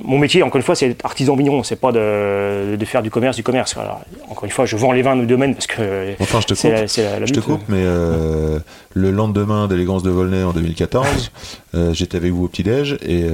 [0.00, 3.34] Mon métier, encore une fois, c'est artisan vigneron, c'est pas de, de faire du commerce,
[3.36, 3.74] du commerce.
[3.74, 4.00] Voilà.
[4.28, 6.70] Encore une fois, je vends les vins de domaine parce que Enfin, je te coupe.
[6.70, 8.60] la, c'est la- la Je te coupe, mais euh,
[8.94, 11.32] le lendemain d'élégance de Volnay en 2014,
[11.74, 13.24] euh, j'étais avec vous au petit-déj et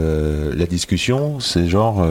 [0.54, 2.06] la discussion, c'est genre,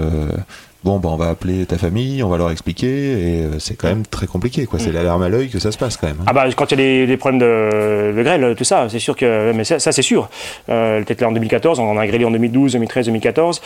[0.84, 3.88] bon, bah, on va appeler ta famille, on va leur expliquer et euh, c'est quand
[3.88, 4.80] même très compliqué, quoi.
[4.80, 6.18] C'est l'alarme à l'œil que ça se passe quand même.
[6.22, 6.26] hein.
[6.28, 9.16] Ah bah quand il y a des, problèmes de, de grêle, tout ça, c'est sûr
[9.16, 10.30] que, mais ça, ça, c'est sûr.
[10.70, 13.62] Euh, Peut-être là en 2014, on en a grêlé en 2012, 2013, 2014.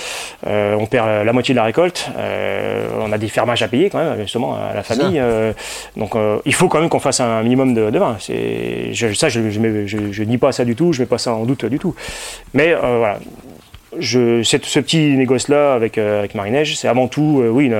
[0.47, 2.09] Euh, on perd la, moitié de la récolte.
[2.17, 5.19] Euh, on a des fermages à payer quand même, justement, à la famille.
[5.19, 5.53] Euh,
[5.97, 6.13] donc
[6.45, 8.15] il faut quand même qu'on fasse un minimum de, de vin.
[8.19, 11.05] C'est, je, ça, je, je, mets- je, je nie pas ça du tout, je mets
[11.07, 11.95] pas ça en doute du tout.
[12.53, 13.19] Mais voilà.
[13.99, 17.77] Je, cette- ce petit négoce-là avec, euh, avec Marie-Neige, c'est avant tout, euh, oui, une-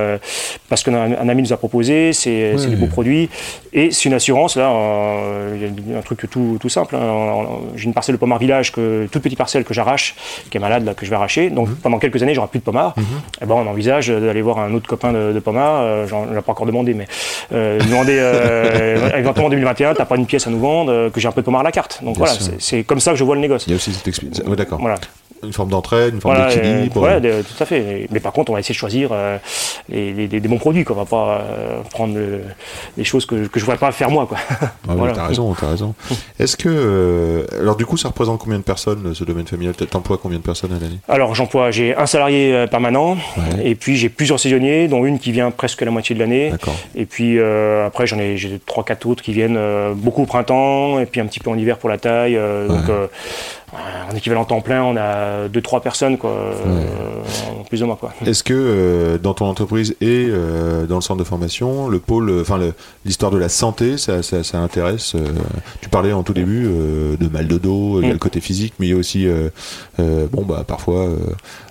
[0.70, 2.66] parce qu'un un ami nous a proposé, c'est Ouais.
[2.68, 3.30] des beaux produits,
[3.74, 6.96] et c'est une assurance, là, euh, un truc tout, tout simple.
[6.96, 7.46] hein.
[7.76, 10.16] J'ai une parcelle de pommard village, que, toute petite parcelle que j'arrache,
[10.50, 11.50] qui est malade, là, que je vais arracher.
[11.50, 11.76] Donc Mhm.
[11.76, 12.94] pendant quelques années, j'aurai plus de pommard.
[13.42, 16.42] Et ben, on envisage d'aller voir un autre copain de, de pommard, euh, j'en ai
[16.42, 17.08] pas encore demandé, mais
[17.54, 21.20] euh, demander euh, éventuellement en 2021, t'as pas une pièce à nous vendre, euh, que
[21.20, 22.00] j'ai un peu de pommard à la carte.
[22.04, 23.66] Donc Bien voilà, c'est- c'est comme ça que je vois le négoce.
[23.68, 24.40] Il y a aussi cette expérience.
[24.46, 24.80] Ouais, d'accord.
[24.82, 24.96] Voilà.
[25.44, 27.04] Une forme d'entraide, une forme Voilà, d'équilibre.
[27.04, 28.08] euh, ouais, tout à fait.
[28.12, 29.38] Mais par contre, on va essayer de choisir euh,
[29.90, 30.84] les, les- les- des bons produits.
[30.84, 30.96] Quoi.
[30.96, 32.16] On va pas euh, prendre
[32.98, 34.26] des choses que, que je ne pourrais pas faire moi.
[34.28, 34.38] Quoi.
[34.50, 34.56] Ah
[34.90, 35.14] oui, Voilà.
[35.14, 35.96] t'as raison, t'as raison.
[36.40, 37.46] Est-ce que.
[37.60, 39.74] alors, du coup, ça représente combien de personnes, ce domaine familial?
[39.76, 41.00] T'emploies combien de personnes à l'année?
[41.10, 43.66] Alors, j'emploie, j'ai un salarié permanent, Ouais.
[43.70, 46.52] et puis j'ai plusieurs saisonniers, dont une qui vient presque la moitié de l'année.
[46.96, 47.40] Et puis
[47.86, 49.60] après, j'en ai, j'ai trois, quatre autres qui viennent
[49.96, 52.36] beaucoup au printemps, et puis un petit peu en hiver pour la taille.
[52.68, 52.86] Donc,
[53.74, 56.84] en équivalent temps plein, on a deux, trois personnes, quoi, euh,
[57.70, 57.98] plus de moi.
[58.00, 58.12] Quoi.
[58.26, 62.30] Est-ce que euh, dans ton entreprise et euh, dans le centre de formation, le pôle,
[62.30, 62.60] euh, enfin
[63.06, 65.26] l'histoire de la santé, ça, ça, ça intéresse euh,
[65.82, 68.14] Tu parlais en tout début euh, de mal de dos, il y a Mm.
[68.14, 69.28] le côté physique, mais il y a aussi,
[69.98, 71.08] bon bah parfois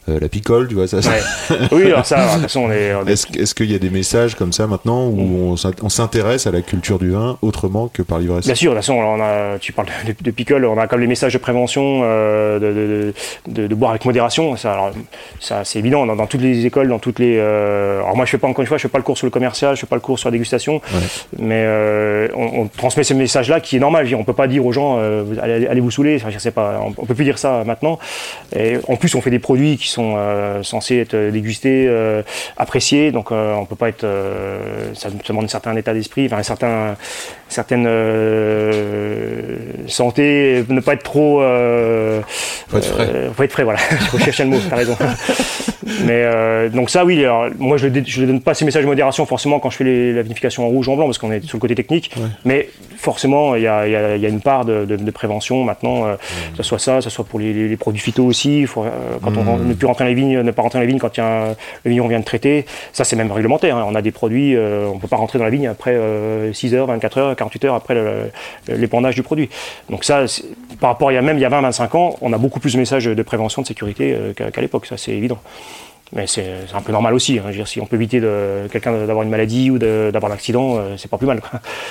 [0.09, 1.03] la picole, tu vois ça.
[1.03, 1.57] ça- Ouais.
[1.73, 3.91] oui, alors ça, de toute façon, on est, est- Est-ce est-ce qu'il y a des
[3.91, 5.43] messages comme ça maintenant où Mm.
[5.53, 8.47] on s'int- on s'intéresse à la culture du vin autrement que par l'ivresse?
[8.47, 11.01] Bien sûr, de toute façon, on a, tu parles de, de picole, on a comme
[11.01, 13.13] les messages de prévention, euh,
[13.47, 14.57] de, de, boire avec modération.
[14.57, 14.91] Ça, alors,
[15.39, 17.37] ça c'est évident dans, dans toutes les écoles, dans toutes les.
[17.39, 19.27] euh, alors moi, je fais pas encore une fois, je fais pas le cours sur
[19.27, 20.81] le commercial, je fais pas le cours sur la dégustation,
[21.39, 24.07] mais euh, on, on transmet ces messages-là qui est normal.
[24.15, 26.17] On peut pas dire aux gens, euh, allez, allez vous saouler.
[26.17, 27.99] Enfin, je sais pas, on, on peut plus dire ça maintenant.
[28.57, 32.23] Et en plus, on fait des produits qui sont euh, censés être dégustés, euh,
[32.57, 34.05] appréciés, donc euh, on peut pas être.
[34.05, 34.59] euh,
[34.95, 36.97] ça, demande un certain état d'esprit, enfin un certain
[37.49, 41.43] certaine euh, santé, ne pas être trop.
[41.43, 42.21] Euh,
[42.69, 43.07] Faut être frais.
[43.09, 43.79] euh, faut être frais, voilà.
[44.01, 44.97] Je recherchais le mot, t'as raison.
[46.05, 47.25] Mais euh, donc ça, oui.
[47.25, 50.13] Alors, moi, je ne donne pas ces messages de modération forcément quand je fais les-
[50.13, 52.13] la vinification en rouge ou en blanc parce qu'on est sur le côté technique.
[52.17, 52.23] Ouais.
[52.45, 52.69] Mais
[53.01, 55.11] forcément, il y a, il y a- il y a une part de, de- de
[55.11, 56.07] prévention maintenant.
[56.07, 56.17] euh,
[56.53, 58.67] Que ce soit ça, que ce soit pour les, produits phyto aussi.
[58.67, 58.91] Faut, euh,
[59.23, 59.69] quand on Mhm.
[59.69, 61.23] ne peut rentrer dans les vignes, ne pas rentrer dans les vignes quand il y
[61.23, 61.49] a un-
[61.85, 62.67] le vigneron vient de traiter.
[62.93, 63.77] Ça, c'est même réglementaire.
[63.77, 63.87] hein.
[63.89, 66.53] On a des produits, euh, on ne peut pas rentrer dans la vigne après euh,
[66.53, 67.95] 6 heures, 24 heures, 48 heures après
[68.69, 69.49] l'épandage du produit.
[69.89, 70.25] Donc ça,
[70.81, 72.61] par rapport à il y a même il y a 20-25 ans, on a beaucoup
[72.61, 74.87] plus de messages de prévention, de sécurité euh, qu'à qu'à l'époque.
[74.87, 75.39] Ça, c'est évident.
[76.13, 77.39] Mais c'est un peu normal aussi.
[77.39, 77.51] hein.
[77.51, 80.97] Dire, si on peut éviter de quelqu'un d'avoir une maladie ou d'avoir un accident, euh,
[80.97, 81.41] c'est pas plus mal.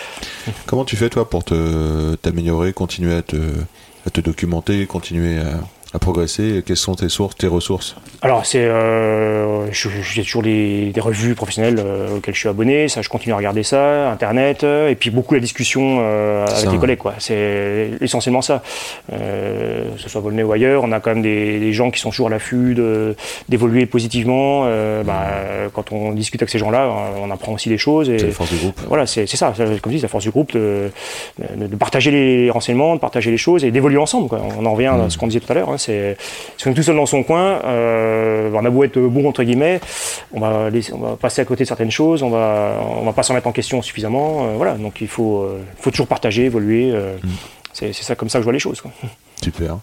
[0.66, 3.38] Comment tu fais toi pour t'améliorer, continuer à te,
[4.06, 5.60] à te documenter, continuer à,
[5.94, 7.96] à progresser Quelles sont tes sources, tes ressources?
[8.22, 12.88] Alors, c'est, euh, j'ai toujours des, des revues professionnelles euh, auxquelles je suis abonné.
[12.90, 16.72] Ça, je continue à regarder ça, Internet, euh, et puis beaucoup la discussion avec ça,
[16.72, 17.00] les collègues.
[17.00, 17.14] Quoi.
[17.18, 18.62] C'est essentiellement ça.
[19.10, 22.10] Que ce soit Volney ou ailleurs, on a quand même des, des gens qui sont
[22.12, 23.16] toujours à l'affût de-
[23.48, 24.66] d'évoluer positivement.
[25.06, 25.28] Bah,
[25.74, 26.90] quand on discute avec ces gens-là,
[27.22, 28.08] on apprend aussi des choses.
[28.18, 28.80] C'est la force du groupe.
[28.88, 30.92] voilà, c'est ça, comme je dis, la force du groupe, de,
[31.56, 34.28] de- de partager les renseignements, de partager les choses et d'évoluer ensemble.
[34.28, 34.40] quoi.
[34.60, 35.70] On en revient à ce qu'on disait tout à l'heure.
[35.70, 36.18] hein, c'est
[36.58, 39.44] si on est tout seul dans son coin, euh, on a beau être bon entre
[39.44, 39.80] guillemets,
[40.34, 43.14] on va, laisser- on va passer à côté de certaines choses, on va, on va
[43.14, 44.48] pas s'en mettre en question suffisamment.
[44.50, 46.92] euh, voilà, donc il faut, euh, faut toujours partager, évoluer.
[46.94, 47.16] euh,
[47.72, 48.82] C'est c'est ça comme ça que je vois les choses.
[48.82, 48.92] quoi.
[49.42, 49.78] Super.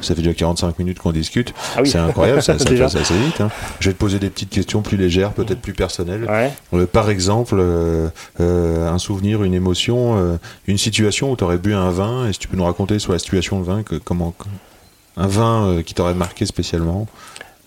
[0.00, 1.52] Ça fait déjà 45 minutes qu'on discute.
[1.74, 1.88] Ah oui.
[1.90, 3.40] C'est incroyable, ça, ça passe assez vite.
[3.40, 3.50] hein.
[3.80, 6.26] Je vais te poser des petites questions plus légères, peut-être plus personnelles.
[6.30, 6.50] Ouais.
[6.74, 10.38] Euh, par exemple, euh, euh, un souvenir, une émotion,
[10.68, 13.12] une situation où tu aurais bu un vin, et si tu peux nous raconter sur
[13.12, 14.32] la situation de vin, que, comment,
[15.16, 17.06] un vin euh, qui t'aurait marqué spécialement.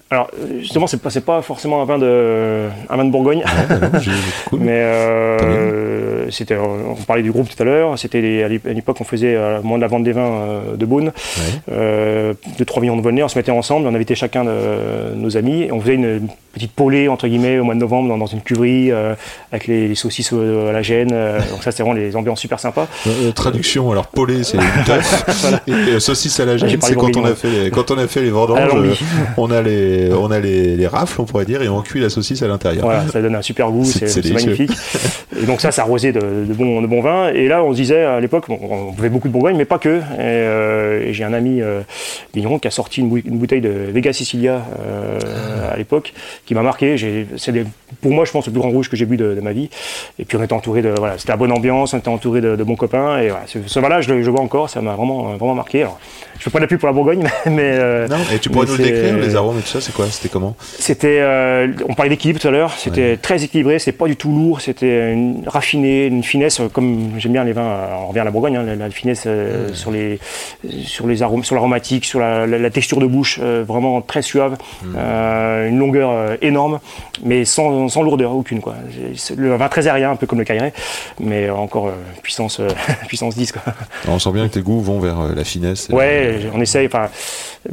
[0.09, 3.39] Alors euh, justement, c'est pas, pas forcément un vin de, un vin de Bourgogne.
[3.39, 4.11] Ouais, bah non, j'ai-
[4.49, 4.59] cool.
[4.59, 7.97] Mais euh, c'était, on parlait du groupe tout à l'heure.
[7.97, 10.75] C'était à l'ép- à l'époque, on faisait euh, moment de la vente des vins euh,
[10.75, 11.11] de Beaune,
[11.69, 12.33] Ouais.
[12.59, 13.23] de 3 millions de Volnay.
[13.23, 16.71] On se mettait ensemble, on invitait chacun de nos amis et on faisait une petite
[16.71, 19.15] polée entre guillemets au mois de novembre dans, dans une cuverie euh,
[19.51, 21.09] avec les, les saucisses au- à la gêne.
[21.11, 22.87] euh, donc ça, c'était vraiment les ambiances super sympas.
[23.07, 27.25] Euh, traduction, alors polé c'est teuf, et euh, saucisse à la gêne, c'est quand on
[27.25, 28.93] a fait les, quand on a fait les vendanges, euh,
[29.37, 32.09] on a les, on a les, les rafles, on pourrait dire, et on cuit la
[32.09, 32.83] saucisse à l'intérieur.
[32.85, 34.71] Voilà, ça donne un super goût, C'est- c'est c'est c'est magnifique.
[35.41, 37.29] Et donc ça, ça arrosait de, de bons de bons vins.
[37.29, 39.79] Et là, on se disait à l'époque, bon, on buvait beaucoup de Bourgogne, mais pas
[39.79, 39.97] que.
[39.97, 41.81] Et, euh, et j'ai un ami euh,
[42.35, 45.19] vigneron qui a sorti une, bou- une bouteille de Vega Sicilia euh,
[45.73, 46.13] à l'époque,
[46.45, 46.95] qui m'a marqué.
[47.37, 47.53] C'est
[48.01, 49.69] pour moi, je pense, le plus grand rouge que j'ai bu de, de ma vie.
[50.19, 52.55] Et puis on était entouré de, voilà, c'était la bonne ambiance, on était entouré de,
[52.55, 53.19] de bons copains.
[53.19, 55.55] Et voilà, ce, ce vin-là, je, le- je le vois encore, ça m'a vraiment, vraiment
[55.55, 55.81] marqué.
[55.83, 55.99] Alors,
[56.37, 58.65] je fais pas de la pub pour la Bourgogne, mais euh, Non, et tu pourrais
[58.65, 60.07] nous le décrire, les arômes et tout ça, c'est quoi?
[60.09, 60.55] C'était comment?
[60.61, 64.29] C'était, euh, on parlait d'équilibre tout à l'heure, c'était très équilibré, c'était pas du tout
[64.33, 68.23] lourd, c'était une raffiné, une finesse, euh, comme j'aime bien les vins, on revient à
[68.25, 70.19] la Bourgogne, hein, la, la finesse euh, sur, les,
[70.83, 74.21] sur les arômes, sur l'aromatique, sur la, la- la texture de bouche, euh, vraiment très
[74.21, 74.57] suave,
[74.97, 76.79] euh, une longueur énorme,
[77.23, 78.61] mais sans, sans lourdeur aucune.
[78.61, 78.75] Quoi.
[79.37, 80.73] Le vin très aérien, un peu comme le Cailleret,
[81.19, 82.67] mais encore euh, puissance, euh,
[83.07, 83.51] puissance 10.
[83.51, 83.61] Quoi.
[84.03, 85.89] Alors, On sent bien que tes goûts vont vers euh, la finesse.
[85.91, 86.87] Ouais, on essaye.
[86.87, 87.09] Enfin,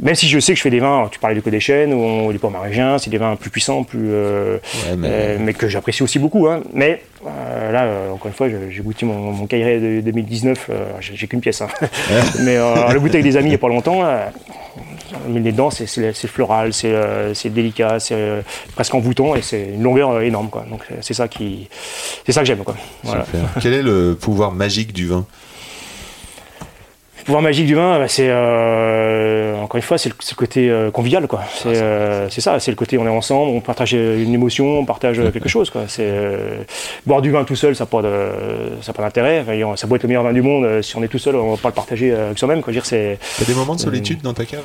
[0.01, 1.93] même si je sais que je fais des vins, tu parlais du Côte des Chênes
[1.93, 4.57] ou des Pommes Marégiens, c'est des vins plus puissants, plus, euh,
[4.89, 6.47] Ouais, mais- euh, mais que j'apprécie aussi beaucoup.
[6.47, 6.61] hein.
[6.73, 10.67] Mais euh, là, euh, encore une fois, j'ai goûté mon, mon de 2019.
[10.69, 11.61] euh, j'ai qu'une pièce.
[11.61, 11.67] hein.
[12.43, 14.01] mais euh, le goûter avec des amis il n'y a pas longtemps.
[15.27, 15.87] Mais les dents, c'est-
[16.27, 18.41] floral, c'est euh, c'est délicat, c'est euh,
[18.75, 20.49] presque envoûtant et c'est une longueur euh, énorme.
[20.49, 20.65] Quoi.
[20.69, 21.67] Donc c'est ça qui,
[22.25, 22.63] c'est ça que j'aime.
[23.03, 23.25] Voilà.
[23.61, 25.25] Quel est le pouvoir magique du vin?
[27.19, 30.89] Le pouvoir magique du vin, bah, c'est euh, encore une fois, c'est le, côté euh,
[30.89, 31.41] convivial, quoi.
[31.53, 35.21] C'est euh, ça, c'est le côté on est ensemble, on partage une émotion, on partage
[35.31, 35.83] quelque chose, quoi.
[35.87, 36.11] C'est
[37.05, 39.45] boire du vin tout seul, ça n'a pas de- ça pas d'intérêt.
[39.63, 41.51] Enfin, ça peut être le meilleur vin du monde, si on est tout seul, on
[41.51, 42.73] va pas le partager avec soi-même, quoi.
[42.73, 44.63] Dire, c'est T'as des moments de solitude dans ta cave?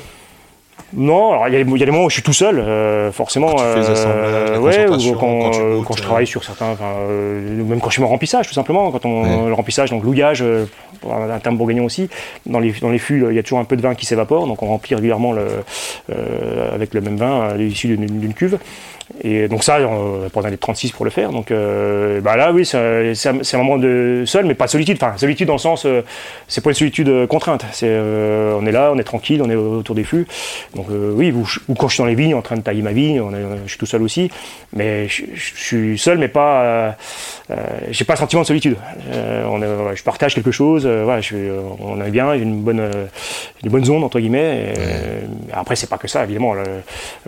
[0.93, 2.33] Non, alors il y, a des- il y a des moments où je suis tout
[2.33, 3.47] seul, euh, forcément.
[3.49, 6.01] Quand tu fais les assemblages, la ouais, ou quand, quand tu euh, goûtes, quand je
[6.01, 6.05] euh.
[6.05, 8.89] travaille sur certains, euh, même quand je suis en remplissage, tout simplement.
[8.91, 9.47] Quand on Ouais.
[9.47, 10.65] le remplissage, donc louillage, euh,
[11.09, 12.09] un, terme bourguignon aussi.
[12.45, 14.47] Dans les dans les fûts, il y a toujours un peu de vin qui s'évapore,
[14.47, 15.45] donc on remplit régulièrement le,
[16.11, 18.57] euh, avec le même vin euh, issu d'une d'une cuve.
[19.23, 21.31] Et donc ça, on pas besoin d'être 36 pour le faire.
[21.31, 23.11] Donc euh, bah là, oui, c'est un,
[23.53, 24.97] un moment de seul, mais pas de solitude.
[25.01, 26.01] Enfin, solitude dans le sens, euh,
[26.47, 27.65] c'est pas une solitude euh, contrainte.
[27.71, 30.27] C'est, on est là, on est tranquille, on est autour des fûts.
[30.75, 32.91] Donc oui, ou, ou quand je suis dans les vignes, en train de tailler ma
[32.91, 34.29] vigne, on est- je suis tout seul aussi.
[34.73, 36.95] Mais je, je suis seul, mais pas,
[37.91, 38.77] j'ai pas le sentiment de solitude.
[39.11, 40.85] On est- voilà, je partage quelque chose.
[40.85, 41.35] voilà, je,
[41.79, 42.81] on est bien, j'ai une bonne,
[43.63, 44.73] une bonne zone entre guillemets.
[44.75, 46.53] Et, après, c'est pas que ça, évidemment.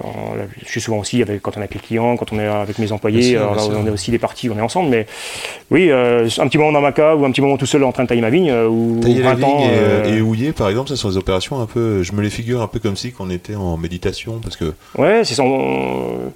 [0.03, 0.09] On-
[0.63, 2.91] je suis souvent aussi avec, quand on avec les clients, quand on est avec mes
[2.91, 3.21] employés.
[3.21, 3.73] Sûr, alors sûr.
[3.81, 4.89] on est aussi des parties, on est ensemble.
[4.89, 5.05] Mais
[5.71, 7.91] oui, euh, un petit moment dans ma cave ou un petit moment tout seul en
[7.91, 8.49] train de tailler ma vigne.
[8.49, 11.09] euh, Ou Tailler la 20 ans, vigne et, euh, et houiller, par exemple, ça sont
[11.09, 12.03] des opérations un peu.
[12.03, 15.21] Je me les figure un peu comme si qu'on était en méditation, parce que Ouais,
[15.23, 15.43] c'est ça.
[15.43, 16.31] On,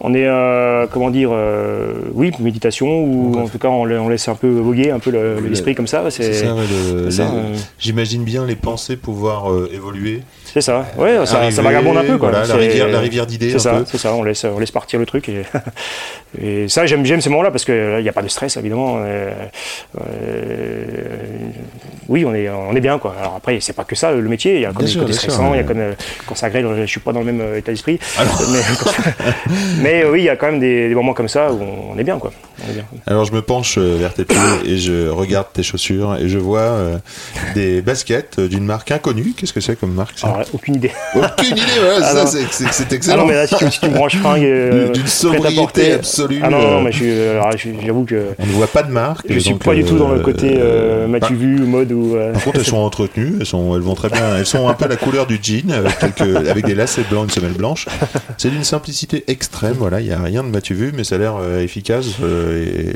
[0.00, 3.42] on est, euh, comment dire, euh, oui, méditation, ou Ouais.
[3.42, 5.74] en tout cas, on, la- on laisse un peu voguer un peu le- Le- l'esprit
[5.74, 6.10] comme ça.
[6.10, 6.54] c'est ça.
[6.54, 7.54] ouais, euh.
[7.78, 10.22] J'imagine bien les pensées pouvoir euh, évoluer.
[10.44, 10.86] c'est ça.
[10.96, 12.30] Ouais, ça, ça vagabonde un peu, quoi.
[12.30, 14.14] voilà, la rivière, la rivière d'idées, C'est ça, c'est ça.
[14.14, 15.28] On laisse, on laisse partir le truc.
[15.28, 15.42] Et,
[16.40, 18.96] et ça, j'aime, j'aime ces moments-là parce qu'il n'y a pas de stress, évidemment.
[19.04, 19.30] Euh,
[20.00, 20.84] euh,
[22.08, 23.14] oui, on est, on est bien, quoi.
[23.20, 24.54] Alors après, c'est pas que ça, le métier.
[24.56, 25.64] Il y a comme des côtés stressants, il y a ouais.
[25.68, 25.92] comme euh,
[26.26, 27.98] quand ça grêle, je suis pas dans le même état d'esprit.
[28.52, 28.60] Mais,
[29.82, 31.98] mais, oui, il y a quand même des, des moments comme ça où on, on
[31.98, 32.32] est bien, quoi.
[32.66, 32.84] On est bien.
[33.06, 36.60] Alors je me penche vers tes pieds et je regarde tes chaussures et je vois
[36.60, 36.98] euh,
[37.54, 39.32] des baskets d'une marque inconnue.
[39.36, 40.28] Qu'est-ce que c'est comme marque ça?
[40.28, 40.90] Alors, aucune idée.
[41.14, 41.62] Aucune idée,
[41.98, 43.22] Ah ça, c'est- c'est c'est Ah excellent.
[43.22, 44.42] non, mais là, si tu, si tu me branches fringues.
[44.78, 46.40] Euh, D'une sobriété porter- absolue.
[46.42, 48.82] Ah non, euh, non, mais je suis- alors, je- j'avoue que On ne voit pas
[48.82, 49.26] de marque.
[49.28, 51.92] je suis donc, pas du tout dans le euh, côté euh, bah, m'as-tu vu, mode
[51.92, 52.16] ou.
[52.16, 54.36] euh, Par contre, elles sont entretenues, elles, sont, elles vont très bien.
[54.36, 57.30] Elles sont un peu la couleur du jean, avec, quelques, avec des lacets blancs, une
[57.30, 57.86] semelle blanche.
[58.36, 61.18] C'est d'une simplicité extrême, voilà, il n'y a rien de m'as-tu vu, mais ça a
[61.18, 62.92] l'air euh, efficace euh,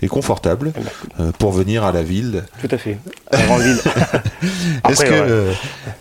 [0.00, 0.90] et, et confortable Eh ben,
[1.26, 2.44] euh, pour venir à la ville.
[2.60, 2.98] Tout à fait.
[3.30, 3.78] À la grande ville.
[4.88, 5.20] Est-ce que, ouais.
[5.28, 5.52] euh,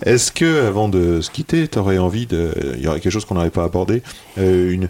[0.05, 2.51] est-ce que, avant de se quitter, tu aurais envie de.
[2.77, 4.01] Il y aurait quelque chose qu'on n'aurait pas abordé,
[4.39, 4.87] euh, une,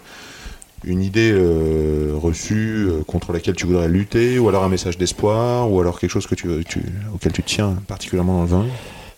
[0.84, 5.70] une idée euh, reçue euh, contre laquelle tu voudrais lutter, ou alors un message d'espoir,
[5.70, 6.82] ou alors quelque chose que tu, tu-
[7.14, 8.66] auquel tu tiens particulièrement dans le vin?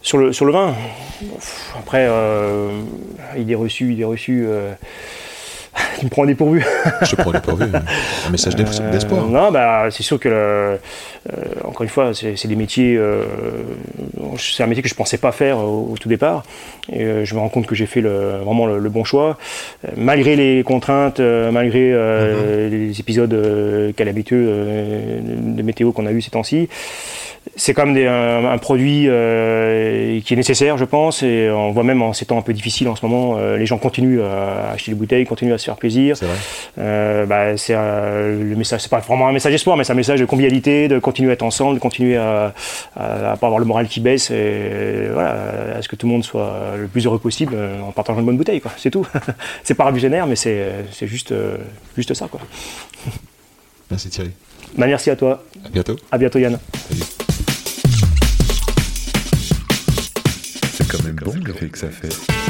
[0.03, 0.75] Sur le, sur le vin,
[1.79, 2.81] après, euh,
[3.37, 4.47] idée reçue, idée reçue,
[5.99, 6.65] tu me prends dépourvu.
[7.03, 7.65] Je te prends dépourvu.
[8.27, 9.27] Un message Euh, d'espoir.
[9.27, 10.79] non, bah, c'est sûr que, le- euh,
[11.65, 13.23] encore une fois, c'est des métiers, euh,
[14.39, 16.45] c'est un métier que je pensais pas faire au, au tout départ.
[16.93, 19.37] Et euh, je me rends compte que j'ai fait le, vraiment le, le bon choix,
[19.85, 22.71] Euh, malgré les contraintes, euh, malgré euh, Mhm.
[22.89, 25.19] les épisodes euh, calamiteux euh,
[25.59, 26.69] de météo qu'on a eu ces temps-ci.
[27.57, 31.73] C'est quand même des- un, un produit euh, qui est nécessaire, je pense, et on
[31.73, 34.21] voit même en ces temps un peu difficiles en ce moment, euh, les gens continuent
[34.21, 36.17] à acheter des bouteilles, continuent à se faire plaisir.
[36.17, 36.35] C'est vrai.
[36.79, 39.97] Euh, bah, c'est euh, le message, c'est pas vraiment un message d'espoir, mais c'est un
[39.97, 42.53] message de convivialité, de continuer à être ensemble, de continuer à,
[42.97, 46.13] à, à pas avoir le moral qui baisse, et voilà, à ce que tout le
[46.13, 48.73] monde soit le plus heureux possible en partageant une bonne bouteille, quoi.
[48.77, 49.07] C'est tout.
[49.65, 51.33] c'est pas révolutionnaire, mais c'est, c'est juste,
[51.97, 52.41] juste ça, quoi.
[53.91, 54.31] Merci Thierry.
[54.77, 55.43] Bah, merci à toi.
[55.65, 55.97] À bientôt.
[56.13, 56.59] À bientôt, Yann.
[56.91, 57.30] C'est
[61.25, 62.50] bon l'effet que ça fait.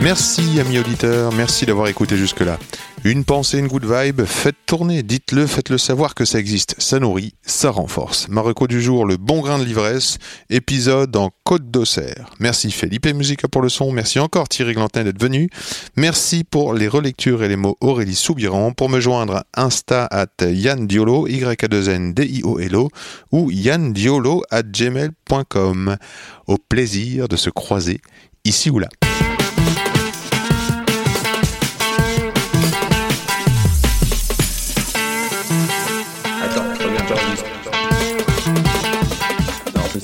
[0.00, 2.58] Merci, amis auditeurs, merci d'avoir écouté jusque-là.
[3.04, 6.74] Une pensée, une good vibe, faites tourner, dites-le, faites-le savoir que ça existe.
[6.78, 8.28] Ça nourrit, ça renforce.
[8.28, 10.18] Marocco du jour, le bon grain de l'ivresse,
[10.50, 12.30] épisode en Côte d'Auxerre.
[12.38, 15.48] Merci Felipe Musica pour le son, merci encore Thierry Glantin d'être venu.
[15.96, 18.72] Merci pour les relectures et les mots Aurélie Soubiran.
[18.72, 22.76] Pour me joindre, Insta at Yann Diolo, y a 2 n d i o l
[22.76, 22.90] o
[23.32, 25.96] ou yandiolo at gmail.com.
[26.46, 28.00] Au plaisir de se croiser
[28.44, 28.88] ici ou là.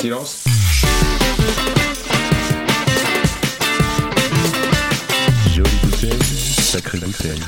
[0.00, 0.44] Silence.
[5.54, 6.18] Jolie bouteille,
[6.58, 7.40] sacrée bouteille.